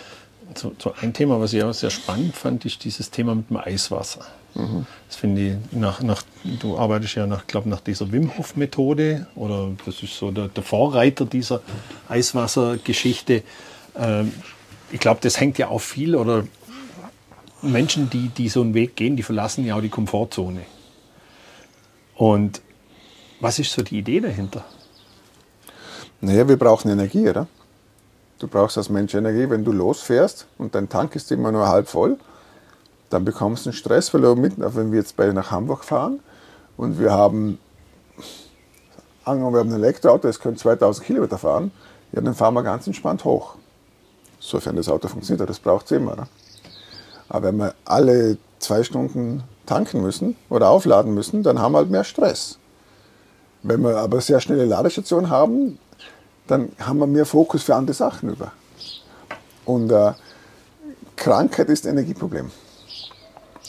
[0.55, 3.57] So, so ein Thema, was ich auch sehr spannend fand, ist dieses Thema mit dem
[3.57, 4.25] Eiswasser.
[4.55, 4.85] Mhm.
[5.07, 9.27] Das finde ich, nach, nach, du arbeitest ja nach, glaub, nach dieser Wim Hof Methode
[9.35, 11.61] oder das ist so der, der Vorreiter dieser
[12.07, 13.43] Eiswassergeschichte.
[13.95, 14.33] Ähm,
[14.91, 16.43] ich glaube, das hängt ja auch viel oder
[17.61, 20.61] Menschen, die, die so einen Weg gehen, die verlassen ja auch die Komfortzone.
[22.15, 22.61] Und
[23.39, 24.63] was ist so die Idee dahinter?
[26.21, 27.47] Naja, wir brauchen Energie, oder?
[28.39, 31.87] Du brauchst als Mensch Energie, wenn du losfährst und dein Tank ist immer nur halb
[31.87, 32.17] voll,
[33.13, 36.19] dann bekommst du einen Stress, weil mit, wenn wir jetzt beide nach Hamburg fahren
[36.78, 37.60] und wir haben,
[39.23, 41.71] angenommen, wir haben ein Elektroauto, das könnte 2000 Kilometer fahren,
[42.12, 43.56] ja, dann fahren wir ganz entspannt hoch.
[44.39, 46.13] Sofern das Auto funktioniert, das braucht es immer.
[46.13, 46.28] Oder?
[47.30, 51.91] Aber wenn wir alle zwei Stunden tanken müssen oder aufladen müssen, dann haben wir halt
[51.91, 52.58] mehr Stress.
[53.62, 55.78] Wenn wir aber sehr schnelle Ladestationen haben,
[56.47, 58.52] dann haben wir mehr Fokus für andere Sachen über.
[59.65, 60.13] Und äh,
[61.15, 62.52] Krankheit ist ein Energieproblem.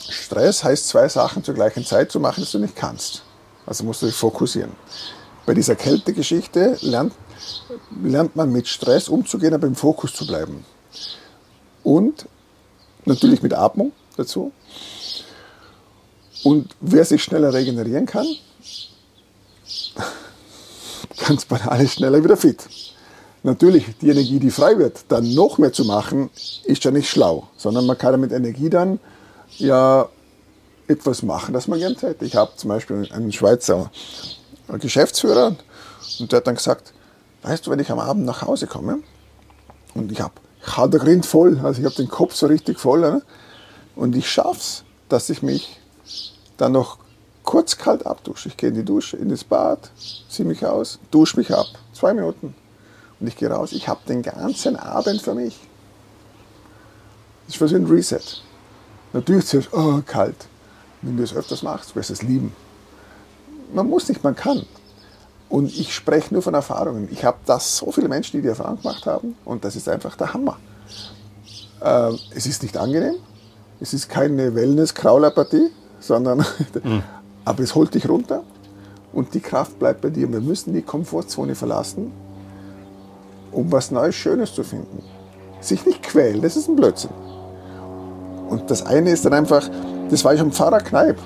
[0.09, 3.23] Stress heißt zwei Sachen zur gleichen Zeit zu machen, dass du nicht kannst.
[3.65, 4.71] Also musst du dich fokussieren.
[5.45, 7.13] Bei dieser Kältegeschichte lernt,
[8.03, 10.65] lernt man mit Stress umzugehen, aber im Fokus zu bleiben.
[11.83, 12.27] Und
[13.05, 14.51] natürlich mit Atmung dazu.
[16.43, 18.27] Und wer sich schneller regenerieren kann,
[21.27, 22.63] ganz banal ist schneller wieder fit.
[23.43, 26.31] Natürlich, die Energie, die frei wird, dann noch mehr zu machen,
[26.63, 28.99] ist ja nicht schlau, sondern man kann mit Energie dann
[29.57, 30.09] ja
[30.87, 32.25] etwas machen, das man gern täte.
[32.25, 33.91] Ich habe zum Beispiel einen Schweizer
[34.67, 35.55] Geschäftsführer
[36.19, 36.93] und der hat dann gesagt,
[37.43, 38.99] weißt du, wenn ich am Abend nach Hause komme
[39.93, 42.79] und ich habe ich hab den Grind voll, also ich habe den Kopf so richtig
[42.79, 43.21] voll ne?
[43.95, 45.79] und ich schaffe es, dass ich mich
[46.57, 46.97] dann noch
[47.43, 48.49] kurz kalt abdusche.
[48.49, 49.91] Ich gehe in die Dusche, in das Bad,
[50.29, 51.67] ziehe mich aus, dusche mich ab.
[51.93, 52.55] Zwei Minuten.
[53.19, 53.71] Und ich gehe raus.
[53.71, 55.57] Ich habe den ganzen Abend für mich.
[57.45, 58.41] Das ist für so ein Reset.
[59.13, 60.47] Natürlich zuerst, oh, kalt.
[61.01, 62.53] Wenn du es öfters machst, wirst du es lieben.
[63.73, 64.65] Man muss nicht, man kann.
[65.49, 67.07] Und ich spreche nur von Erfahrungen.
[67.11, 69.35] Ich habe das so viele Menschen, die die Erfahrung gemacht haben.
[69.45, 70.57] Und das ist einfach der Hammer.
[71.81, 73.15] Äh, es ist nicht angenehm.
[73.79, 75.69] Es ist keine Wellness-Kraulerpartie
[76.05, 76.39] sondern
[76.83, 77.03] mhm.
[77.43, 78.43] aber es holt dich runter
[79.13, 80.31] und die Kraft bleibt bei dir.
[80.31, 82.11] Wir müssen die Komfortzone verlassen,
[83.51, 85.01] um was Neues, Schönes zu finden.
[85.61, 87.11] Sich nicht quälen, das ist ein Blödsinn.
[88.49, 89.69] Und das eine ist dann einfach,
[90.09, 91.17] das war ich am Pfarrer Kneip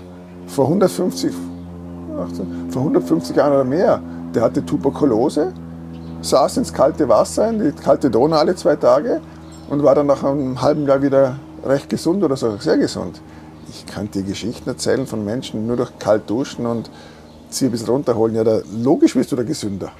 [0.48, 1.34] vor 150,
[2.70, 4.02] vor 150 Jahren oder mehr.
[4.34, 5.54] Der hatte Tuberkulose,
[6.22, 9.22] saß ins kalte Wasser, in die kalte Donau alle zwei Tage
[9.70, 13.22] und war dann nach einem halben Jahr wieder recht gesund oder sogar sehr gesund
[13.70, 16.90] ich kann dir Geschichten erzählen von Menschen, nur durch kalt duschen und
[17.50, 18.36] sie ein bisschen runterholen.
[18.36, 19.92] Ja, da, logisch wirst du da gesünder.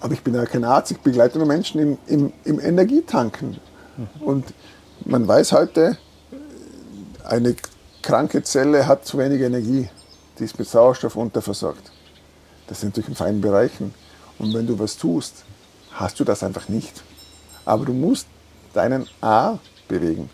[0.00, 3.56] Aber ich bin ja kein Arzt, ich begleite nur Menschen im, im, im Energietanken.
[4.20, 4.44] Und
[5.04, 5.98] man weiß heute,
[7.24, 7.56] eine
[8.02, 9.88] kranke Zelle hat zu wenig Energie.
[10.38, 11.92] Die ist mit Sauerstoff unterversorgt.
[12.66, 13.94] Das sind natürlich in feinen Bereichen.
[14.38, 15.44] Und wenn du was tust,
[15.92, 17.02] hast du das einfach nicht.
[17.64, 18.26] Aber du musst
[18.72, 20.28] deinen A bewegen.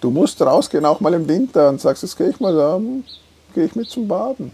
[0.00, 2.80] Du musst rausgehen, auch mal im Winter, und sagst, jetzt gehe ich mal da,
[3.54, 4.52] gehe ich mit zum Baden.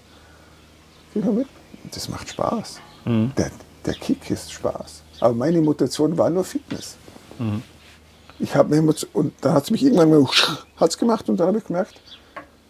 [1.15, 1.47] Geh mal mit.
[1.93, 2.81] Das macht Spaß.
[3.05, 3.33] Mhm.
[3.39, 3.51] Der,
[3.85, 5.03] der Kick ist Spaß.
[5.21, 6.97] Aber meine Mutation war nur Fitness.
[7.39, 7.63] Mhm.
[8.39, 8.79] Ich habe
[9.13, 10.27] und dann hat es mich irgendwann mal
[10.77, 11.95] hat's gemacht und dann habe ich gemerkt,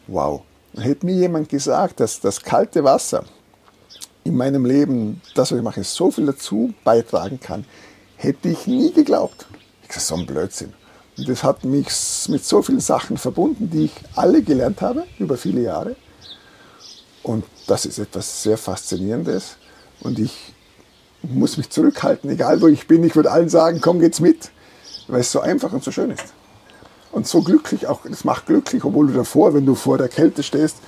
[0.06, 0.42] wow,
[0.76, 3.24] hätte mir jemand gesagt, dass das kalte Wasser
[4.24, 7.64] in meinem Leben, das was ich mache, so viel dazu beitragen kann,
[8.16, 9.46] hätte ich nie geglaubt.
[9.82, 10.72] Ich sage, so ein Blödsinn.
[11.16, 11.88] Und das hat mich
[12.28, 15.96] mit so vielen Sachen verbunden, die ich alle gelernt habe über viele Jahre.
[17.22, 19.56] Und das ist etwas sehr Faszinierendes.
[20.00, 20.54] Und ich
[21.22, 23.02] muss mich zurückhalten, egal wo ich bin.
[23.04, 24.50] Ich würde allen sagen, komm, geht's mit,
[25.08, 26.34] weil es so einfach und so schön ist.
[27.12, 30.42] Und so glücklich, auch das macht glücklich, obwohl du davor, wenn du vor der Kälte
[30.42, 30.78] stehst,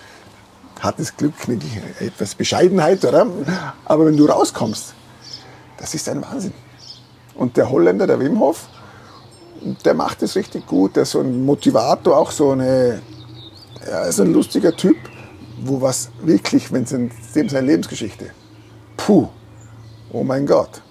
[0.80, 1.58] hat das Glück eine,
[2.00, 3.26] etwas Bescheidenheit, oder?
[3.84, 4.94] Aber wenn du rauskommst,
[5.78, 6.52] das ist ein Wahnsinn.
[7.34, 8.68] Und der Holländer, der Wim Hof,
[9.84, 10.96] der macht es richtig gut.
[10.96, 13.00] Der ist so ein Motivator, auch so eine,
[13.84, 14.96] er ist ein lustiger Typ,
[15.62, 17.10] wo was wirklich, wenn es dem
[17.48, 18.30] seine Lebensgeschichte,
[18.96, 19.28] puh,
[20.12, 20.82] oh mein Gott.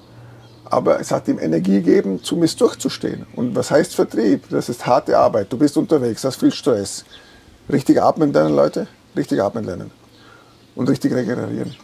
[0.70, 3.26] Aber es hat ihm Energie gegeben, zu mir durchzustehen.
[3.36, 4.50] Und was heißt Vertrieb?
[4.50, 5.52] Das ist harte Arbeit.
[5.52, 7.06] Du bist unterwegs, hast viel Stress.
[7.72, 8.88] Richtig atmen lernen, Leute.
[9.16, 9.92] Richtig atmen lernen.
[10.76, 11.76] Und richtig regenerieren.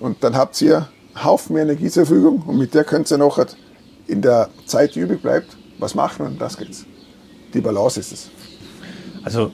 [0.00, 0.88] Und dann habt ihr
[1.22, 3.38] Haufen mehr Energie zur Verfügung und mit der könnt ihr noch
[4.06, 6.84] in der Zeit, die übrig bleibt, was machen und das geht's.
[7.52, 8.30] Die Balance ist es.
[9.22, 9.52] Also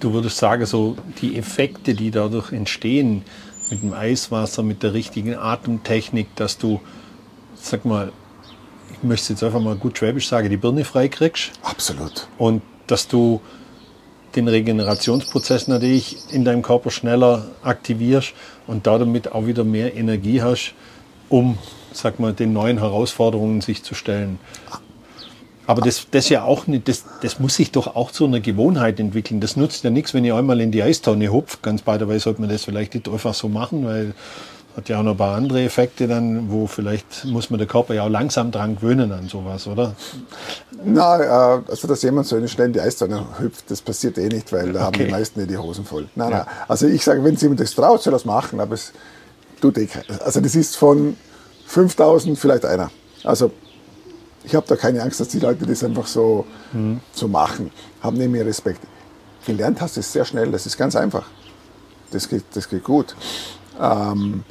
[0.00, 3.24] du würdest sagen, so die Effekte, die dadurch entstehen,
[3.70, 6.80] mit dem Eiswasser, mit der richtigen Atemtechnik, dass du,
[7.64, 8.12] sag mal,
[8.92, 11.52] ich möchte jetzt einfach mal gut schwäbisch sagen, die Birne freikriegst.
[11.62, 12.28] Absolut.
[12.38, 13.40] Und dass du
[14.36, 18.32] den Regenerationsprozess natürlich in deinem Körper schneller aktivierst
[18.66, 20.74] und damit auch wieder mehr Energie hast,
[21.28, 21.58] um,
[21.92, 24.38] sag mal, den neuen Herausforderungen sich zu stellen.
[25.66, 29.00] Aber das, das ja auch nicht, das, das muss sich doch auch zu einer Gewohnheit
[29.00, 29.40] entwickeln.
[29.40, 31.62] Das nutzt ja nichts, wenn ich einmal in die Eistonne hupf.
[31.62, 34.14] Ganz bei dabei sollte man das vielleicht nicht einfach so machen, weil
[34.76, 37.94] hat ja auch noch ein paar andere Effekte dann, wo vielleicht muss man der Körper
[37.94, 39.94] ja auch langsam dran gewöhnen an sowas, oder?
[40.84, 41.20] Na,
[41.56, 44.72] äh, also dass jemand so schnell in die Eistonne hüpft, das passiert eh nicht, weil
[44.72, 44.98] da okay.
[44.98, 46.08] haben die meisten eh die Hosen voll.
[46.14, 46.38] Nein, ja.
[46.38, 46.46] nein.
[46.66, 48.92] Also ich sage, wenn jemand das traut, soll das machen, aber es
[49.60, 50.20] tut eh keiner.
[50.24, 51.16] Also das ist von
[51.66, 52.90] 5000 vielleicht einer.
[53.22, 53.52] Also
[54.42, 57.00] ich habe da keine Angst, dass die Leute das einfach so, mhm.
[57.12, 57.70] so machen.
[58.02, 58.80] Haben neben mir Respekt.
[59.46, 61.26] Gelernt hast du es sehr schnell, das ist ganz einfach.
[62.10, 63.14] Das geht, das geht gut.
[63.80, 64.44] Ähm,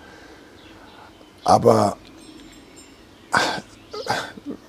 [1.43, 1.97] aber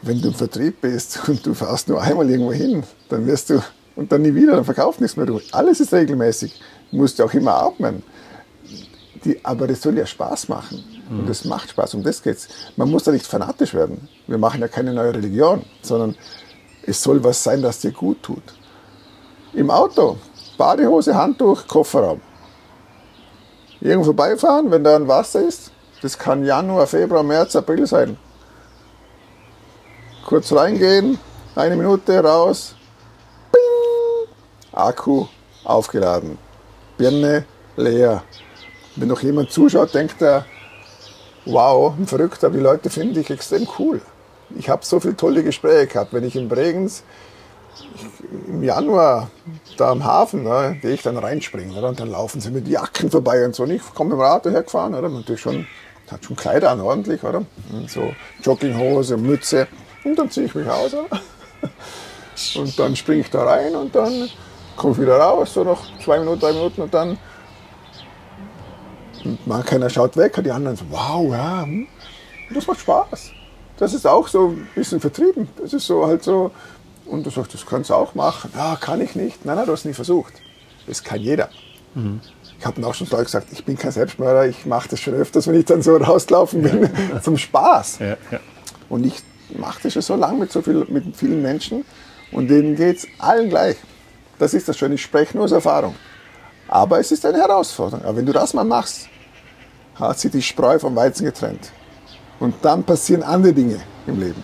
[0.02, 3.62] wenn du im Vertrieb bist und du fährst nur einmal irgendwo hin, dann wirst du
[3.96, 5.26] und dann nie wieder, dann verkauft nichts mehr.
[5.26, 6.60] Du, alles ist regelmäßig.
[6.90, 8.02] Du musst ja auch immer atmen.
[9.24, 10.84] Die, aber das soll ja Spaß machen.
[11.08, 11.20] Mhm.
[11.20, 11.94] Und das macht Spaß.
[11.94, 12.48] Um das geht's.
[12.76, 14.08] Man muss da nicht fanatisch werden.
[14.26, 16.16] Wir machen ja keine neue Religion, sondern
[16.86, 18.42] es soll was sein, das dir gut tut.
[19.54, 20.18] Im Auto,
[20.58, 22.20] Badehose, Handtuch, Kofferraum.
[23.80, 25.70] Irgendwo vorbeifahren, wenn da ein Wasser ist,
[26.04, 28.18] das kann Januar, Februar, März, April sein.
[30.26, 31.18] Kurz reingehen,
[31.56, 32.74] eine Minute raus,
[33.50, 34.28] Bing,
[34.70, 35.26] Akku
[35.64, 36.36] aufgeladen,
[36.98, 38.22] Birne leer.
[38.96, 40.44] Wenn noch jemand zuschaut, denkt er,
[41.46, 44.02] wow, verrückt, aber die Leute finde ich extrem cool.
[44.58, 46.12] Ich habe so viele tolle Gespräche gehabt.
[46.12, 47.02] Wenn ich in Bregenz
[48.46, 49.30] im Januar
[49.78, 51.88] da am Hafen, ne, gehe ich dann reinspringen oder?
[51.88, 53.62] und dann laufen sie mit Jacken vorbei und so.
[53.62, 55.08] Und ich komme dem Rad hergefahren, oder?
[55.08, 55.66] natürlich schon
[56.10, 57.44] hat schon Kleider an, ordentlich, oder?
[57.72, 58.12] Und so
[58.42, 59.68] Jogginghose, Mütze.
[60.04, 61.20] Und dann ziehe ich mich aus, oder?
[62.56, 64.28] Und dann springe ich da rein und dann
[64.76, 67.16] komme ich wieder raus, so noch zwei Minuten, drei Minuten und dann.
[69.24, 71.86] Und man, keiner schaut weg, die anderen so, wow, ja, hm.
[72.52, 73.30] das macht Spaß.
[73.76, 75.48] Das ist auch so ein bisschen vertrieben.
[75.62, 76.50] Das ist so halt so.
[77.06, 78.50] Und du sagst, das kannst du auch machen.
[78.52, 79.44] Ja, kann ich nicht.
[79.44, 80.32] Nein, nein, du hast nie versucht.
[80.88, 81.50] Das kann jeder.
[81.94, 82.20] Mhm
[82.64, 85.46] ich habe auch schon so gesagt, ich bin kein Selbstmörder, ich mache das schon öfters,
[85.46, 87.20] wenn ich dann so rausgelaufen bin, ja.
[87.22, 87.98] zum Spaß.
[87.98, 88.40] Ja, ja.
[88.88, 89.22] Und ich
[89.58, 91.84] mache das schon so lange mit so viel, mit vielen Menschen
[92.32, 93.76] und denen geht es allen gleich.
[94.38, 95.94] Das ist das Schöne, ich spreche nur aus Erfahrung.
[96.66, 98.02] Aber es ist eine Herausforderung.
[98.02, 99.08] Aber wenn du das mal machst,
[99.96, 101.70] hat sich die Spreu vom Weizen getrennt.
[102.40, 104.42] Und dann passieren andere Dinge im Leben.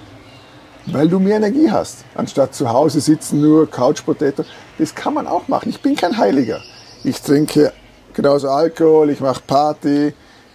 [0.87, 4.45] Weil du mehr Energie hast, anstatt zu Hause sitzen, nur Couch Potato.
[4.77, 5.71] Das kann man auch machen.
[5.71, 6.61] Ich bin kein Heiliger.
[7.03, 7.73] Ich trinke
[8.15, 10.13] genauso Alkohol, ich mache Party,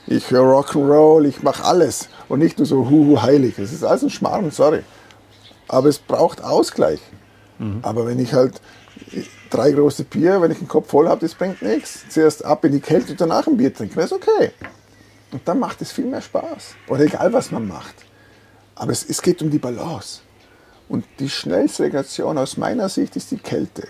[0.07, 2.09] ich höre Rock'n'Roll, ich mache alles.
[2.29, 3.55] Und nicht nur so huhu heilig.
[3.57, 4.83] Das ist alles ein Schmarrn, sorry.
[5.67, 6.99] Aber es braucht Ausgleich.
[7.57, 7.79] Mhm.
[7.81, 8.61] Aber wenn ich halt
[9.49, 12.05] drei große Bier, wenn ich den Kopf voll habe, das bringt nichts.
[12.09, 14.51] Zuerst ab in die Kälte und danach ein Bier trinken, das ist okay.
[15.31, 16.75] Und dann macht es viel mehr Spaß.
[16.87, 17.95] Oder egal, was man macht.
[18.75, 20.21] Aber es, es geht um die Balance.
[20.87, 23.87] Und die schnellste Reaktion aus meiner Sicht ist die Kälte.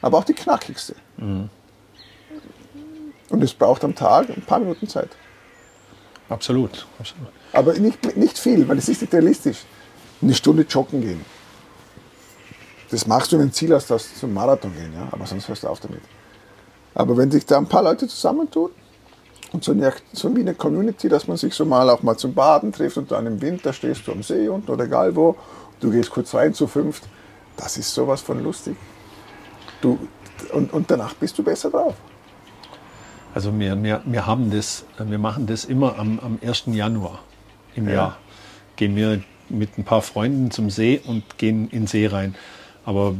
[0.00, 0.94] Aber auch die knackigste.
[1.16, 1.50] Mhm.
[3.30, 5.10] Und es braucht am Tag ein paar Minuten Zeit.
[6.28, 7.28] Absolut, absolut.
[7.52, 9.64] Aber nicht, nicht viel, weil es ist nicht realistisch.
[10.20, 11.24] Eine Stunde joggen gehen.
[12.90, 15.08] Das machst du, wenn du ein Ziel hast, dass du zum Marathon gehen, ja?
[15.10, 16.00] aber sonst hörst du auf damit.
[16.94, 18.70] Aber wenn sich da ein paar Leute zusammentun
[19.52, 22.34] und so, eine, so wie eine Community, dass man sich so mal auch mal zum
[22.34, 25.36] Baden trifft und dann im Winter stehst du am See unten oder egal wo,
[25.80, 27.04] du gehst kurz rein zu fünft,
[27.56, 28.76] das ist sowas von lustig.
[29.80, 29.98] Du,
[30.52, 31.94] und, und danach bist du besser drauf.
[33.34, 36.64] Also wir, wir, wir, haben das, wir machen das immer am, am 1.
[36.66, 37.20] Januar
[37.74, 37.94] im ja.
[37.94, 38.18] Jahr.
[38.76, 42.34] Gehen wir mit ein paar Freunden zum See und gehen in den See rein.
[42.84, 43.14] Aber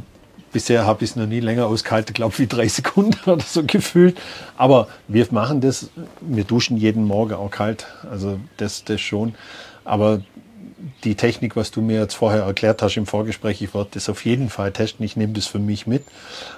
[0.53, 3.63] bisher habe ich es noch nie länger ausgehalten, glaube ich, wie drei Sekunden oder so
[3.65, 4.19] gefühlt.
[4.57, 5.91] Aber wir machen das,
[6.21, 9.35] wir duschen jeden Morgen auch kalt, also das, das schon.
[9.85, 10.21] Aber
[11.05, 14.25] die Technik, was du mir jetzt vorher erklärt hast im Vorgespräch, ich werde das auf
[14.25, 15.05] jeden Fall testen.
[15.05, 16.05] Ich nehme das für mich mit,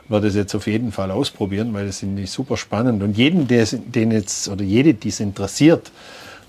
[0.09, 3.03] werde das jetzt auf jeden Fall ausprobieren, weil das finde ich super spannend.
[3.03, 5.91] Und jeden, der, den jetzt oder jede, die es interessiert,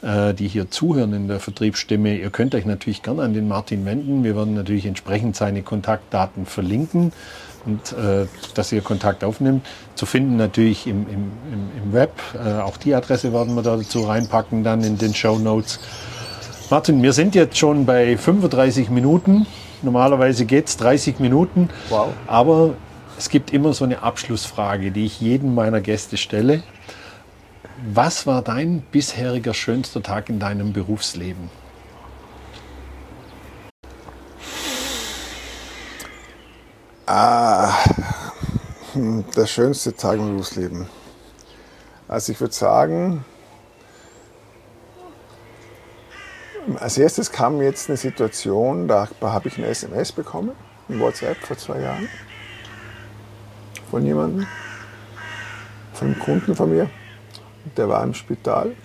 [0.01, 3.85] äh, die hier zuhören in der Vertriebsstimme, ihr könnt euch natürlich gerne an den Martin
[3.85, 4.23] wenden.
[4.23, 7.13] Wir werden natürlich entsprechend seine Kontaktdaten verlinken
[7.65, 9.65] und äh, dass ihr Kontakt aufnimmt.
[9.95, 11.31] Zu finden natürlich im, im,
[11.83, 12.11] im Web.
[12.33, 15.79] Äh, auch die Adresse werden wir dazu reinpacken dann in den Show Notes.
[16.71, 19.45] Martin, wir sind jetzt schon bei 35 Minuten.
[19.81, 21.69] Normalerweise geht es 30 Minuten.
[21.89, 22.13] Wow.
[22.27, 22.75] Aber
[23.17, 26.63] es gibt immer so eine Abschlussfrage, die ich jedem meiner Gäste stelle.
[27.93, 31.49] Was war dein bisheriger schönster Tag in deinem Berufsleben?
[37.05, 37.73] Ah,
[38.93, 40.87] hm, der schönste Tag im Berufsleben.
[42.07, 43.25] Also ich würde sagen,
[46.79, 50.51] als erstes kam jetzt eine Situation, da habe ich eine SMS bekommen,
[50.89, 52.07] ein WhatsApp vor zwei Jahren,
[53.89, 54.47] von jemandem,
[55.93, 56.89] von einem Kunden von mir.
[57.77, 58.75] Der war im Spital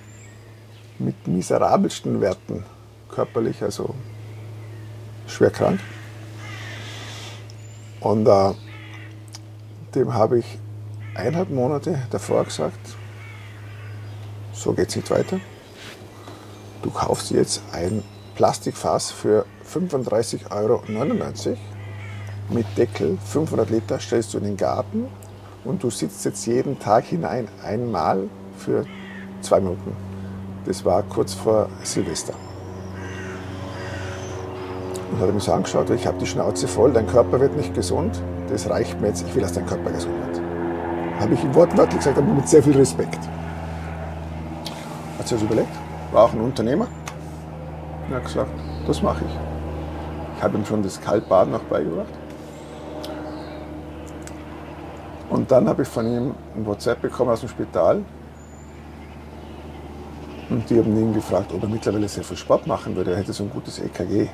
[0.99, 2.65] mit miserabelsten Werten,
[3.11, 3.95] körperlich, also
[5.27, 5.81] schwer krank.
[8.01, 8.53] Und äh,
[9.95, 10.59] dem habe ich
[11.15, 12.79] eineinhalb Monate davor gesagt,
[14.53, 15.41] so geht es nicht weiter.
[16.83, 18.03] Du kaufst jetzt ein
[18.35, 20.83] Plastikfass für 35,99 Euro
[22.51, 25.07] mit Deckel, 500 Liter, stellst du in den Garten
[25.65, 28.85] und du sitzt jetzt jeden Tag hinein, einmal für
[29.41, 29.97] zwei Minuten.
[30.65, 32.35] Das war kurz vor Silvester.
[35.11, 37.75] Und hat er mich so angeschaut, ich habe die Schnauze voll, dein Körper wird nicht
[37.75, 40.41] gesund, das reicht mir jetzt, ich will, dass dein Körper gesund wird.
[41.21, 43.21] Habe ich ihm wortwörtlich gesagt, aber mit sehr viel Respekt.
[45.19, 45.73] Hat sich das überlegt,
[46.17, 46.89] war auch ein Unternehmer.
[48.09, 48.51] Und hat gesagt,
[48.87, 49.33] das mache ich.
[50.37, 52.13] Ich habe ihm schon das Kaltbaden noch beigebracht.
[55.29, 58.03] Und dann habe ich von ihm ein WhatsApp bekommen aus dem Spital,
[60.49, 63.11] und die haben ihn gefragt, ob er mittlerweile sehr viel Sport machen würde.
[63.11, 64.29] Er hätte so ein gutes EKG.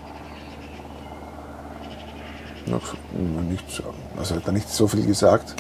[3.49, 3.83] Nicht so,
[4.19, 5.55] also hat er nicht so viel gesagt.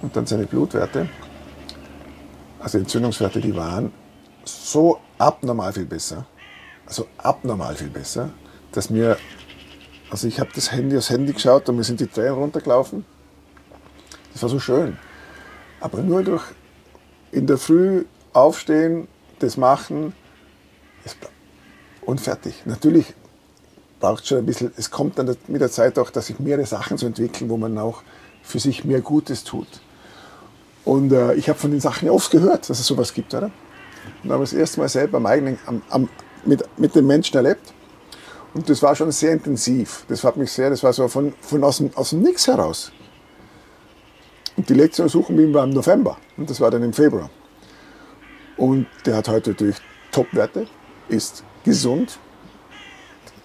[0.00, 1.10] Und dann seine Blutwerte,
[2.58, 3.92] also Entzündungswerte, die waren
[4.44, 6.26] so abnormal viel besser.
[6.86, 8.30] Also abnormal viel besser,
[8.72, 9.16] dass mir,
[10.10, 13.04] also ich habe das Handy aufs Handy geschaut und mir sind die Tränen runtergelaufen.
[14.32, 14.96] Das war so schön.
[15.80, 16.44] Aber nur durch
[17.32, 19.08] in der Früh aufstehen,
[19.38, 20.14] das machen
[22.02, 22.62] und fertig.
[22.64, 23.14] Natürlich
[24.00, 26.98] braucht schon ein bisschen, es kommt dann mit der Zeit auch, dass sich mehrere Sachen
[26.98, 28.02] zu entwickeln, wo man auch
[28.42, 29.66] für sich mehr Gutes tut.
[30.84, 33.50] Und äh, ich habe von den Sachen ja oft gehört, dass es sowas gibt, oder?
[34.22, 36.08] Und habe das erste Mal selber am eigenen, am, am,
[36.44, 37.72] mit, mit den Menschen erlebt.
[38.54, 40.04] Und das war schon sehr intensiv.
[40.08, 42.92] Das hat mich sehr, das war so von, von aus, dem, aus dem Nix heraus.
[44.56, 46.16] Und die Lektion suchen wir im November.
[46.36, 47.28] Und das war dann im Februar.
[48.56, 49.76] Und der hat heute natürlich
[50.10, 50.66] Top-Werte,
[51.08, 52.18] ist gesund,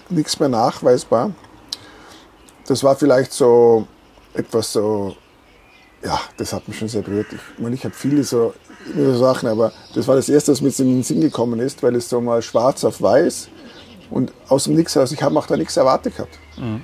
[0.10, 1.34] nichts mehr nachweisbar.
[2.68, 3.88] Das war vielleicht so
[4.34, 5.16] etwas so,
[6.04, 7.28] ja, das hat mich schon sehr berührt.
[7.34, 8.71] Ich meine, ich habe viele so, so
[9.14, 12.10] Sachen, aber das war das Erste, was mir in den Sinn gekommen ist, weil es
[12.10, 13.50] so mal schwarz auf weiß
[14.10, 16.38] und aus dem Nix heraus, ich habe auch da nichts erwartet gehabt.
[16.58, 16.84] Mhm.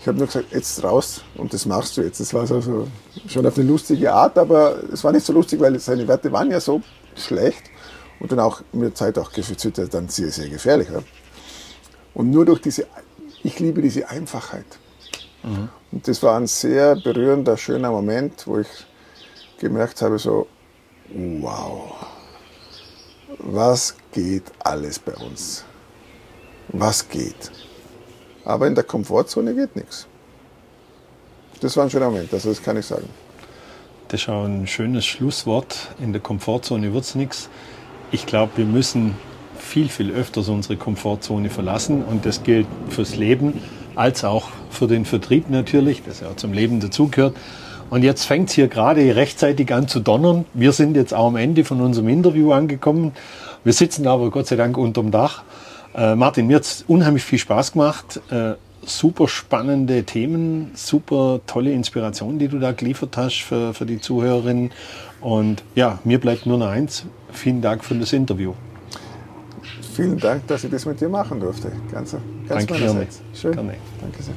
[0.00, 2.20] Ich habe nur gesagt, jetzt raus und das machst du jetzt.
[2.20, 2.88] Das war so, so
[3.26, 6.50] schon auf eine lustige Art, aber es war nicht so lustig, weil seine Werte waren
[6.50, 6.82] ja so
[7.16, 7.62] schlecht
[8.20, 10.88] und dann auch mit der Zeit auch gefüttert, dann sehr, sehr gefährlich.
[10.90, 11.02] Ja?
[12.12, 12.86] Und nur durch diese,
[13.42, 14.66] ich liebe diese Einfachheit.
[15.42, 15.68] Mhm.
[15.90, 18.68] Und das war ein sehr berührender, schöner Moment, wo ich
[19.58, 20.46] gemerkt habe, so,
[21.10, 22.06] wow,
[23.38, 25.64] was geht alles bei uns?
[26.68, 27.50] Was geht?
[28.44, 30.06] Aber in der Komfortzone geht nichts.
[31.60, 33.08] Das war ein schöner Moment, also das kann ich sagen.
[34.08, 35.88] Das ist auch ein schönes Schlusswort.
[36.00, 37.48] In der Komfortzone wird es nichts.
[38.14, 39.16] ich glaube, wir müssen
[39.58, 43.60] viel, viel öfters unsere Komfortzone verlassen und das gilt fürs Leben
[43.96, 47.36] als auch für den Vertrieb natürlich, das ja zum Leben dazugehört.
[47.90, 50.44] Und jetzt fängt es hier gerade rechtzeitig an zu donnern.
[50.54, 53.12] Wir sind jetzt auch am Ende von unserem Interview angekommen.
[53.62, 55.44] Wir sitzen aber Gott sei Dank unterm Dach.
[55.94, 58.20] Äh, Martin, mir hat es unheimlich viel Spaß gemacht.
[58.30, 58.54] Äh,
[58.86, 64.70] super spannende Themen, super tolle Inspiration, die du da geliefert hast für, für die Zuhörerinnen.
[65.20, 67.04] Und ja, mir bleibt nur noch eins.
[67.32, 68.54] Vielen Dank für das Interview.
[69.94, 71.70] Vielen Dank, dass ich das mit dir machen durfte.
[71.92, 73.22] Ganz, ganz Danke meinerseits.
[73.32, 73.52] Schön.
[73.52, 73.74] Gerne.
[74.00, 74.34] Danke sehr.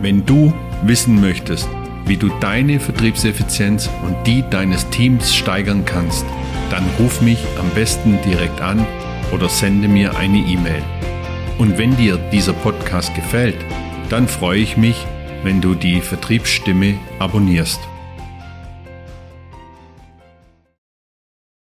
[0.00, 1.68] Wenn du wissen möchtest,
[2.06, 6.24] wie du deine Vertriebseffizienz und die deines Teams steigern kannst,
[6.70, 8.86] dann ruf mich am besten direkt an
[9.32, 10.82] oder sende mir eine E-Mail.
[11.58, 13.56] Und wenn dir dieser Podcast gefällt,
[14.08, 15.04] dann freue ich mich,
[15.42, 17.80] wenn du die Vertriebsstimme abonnierst.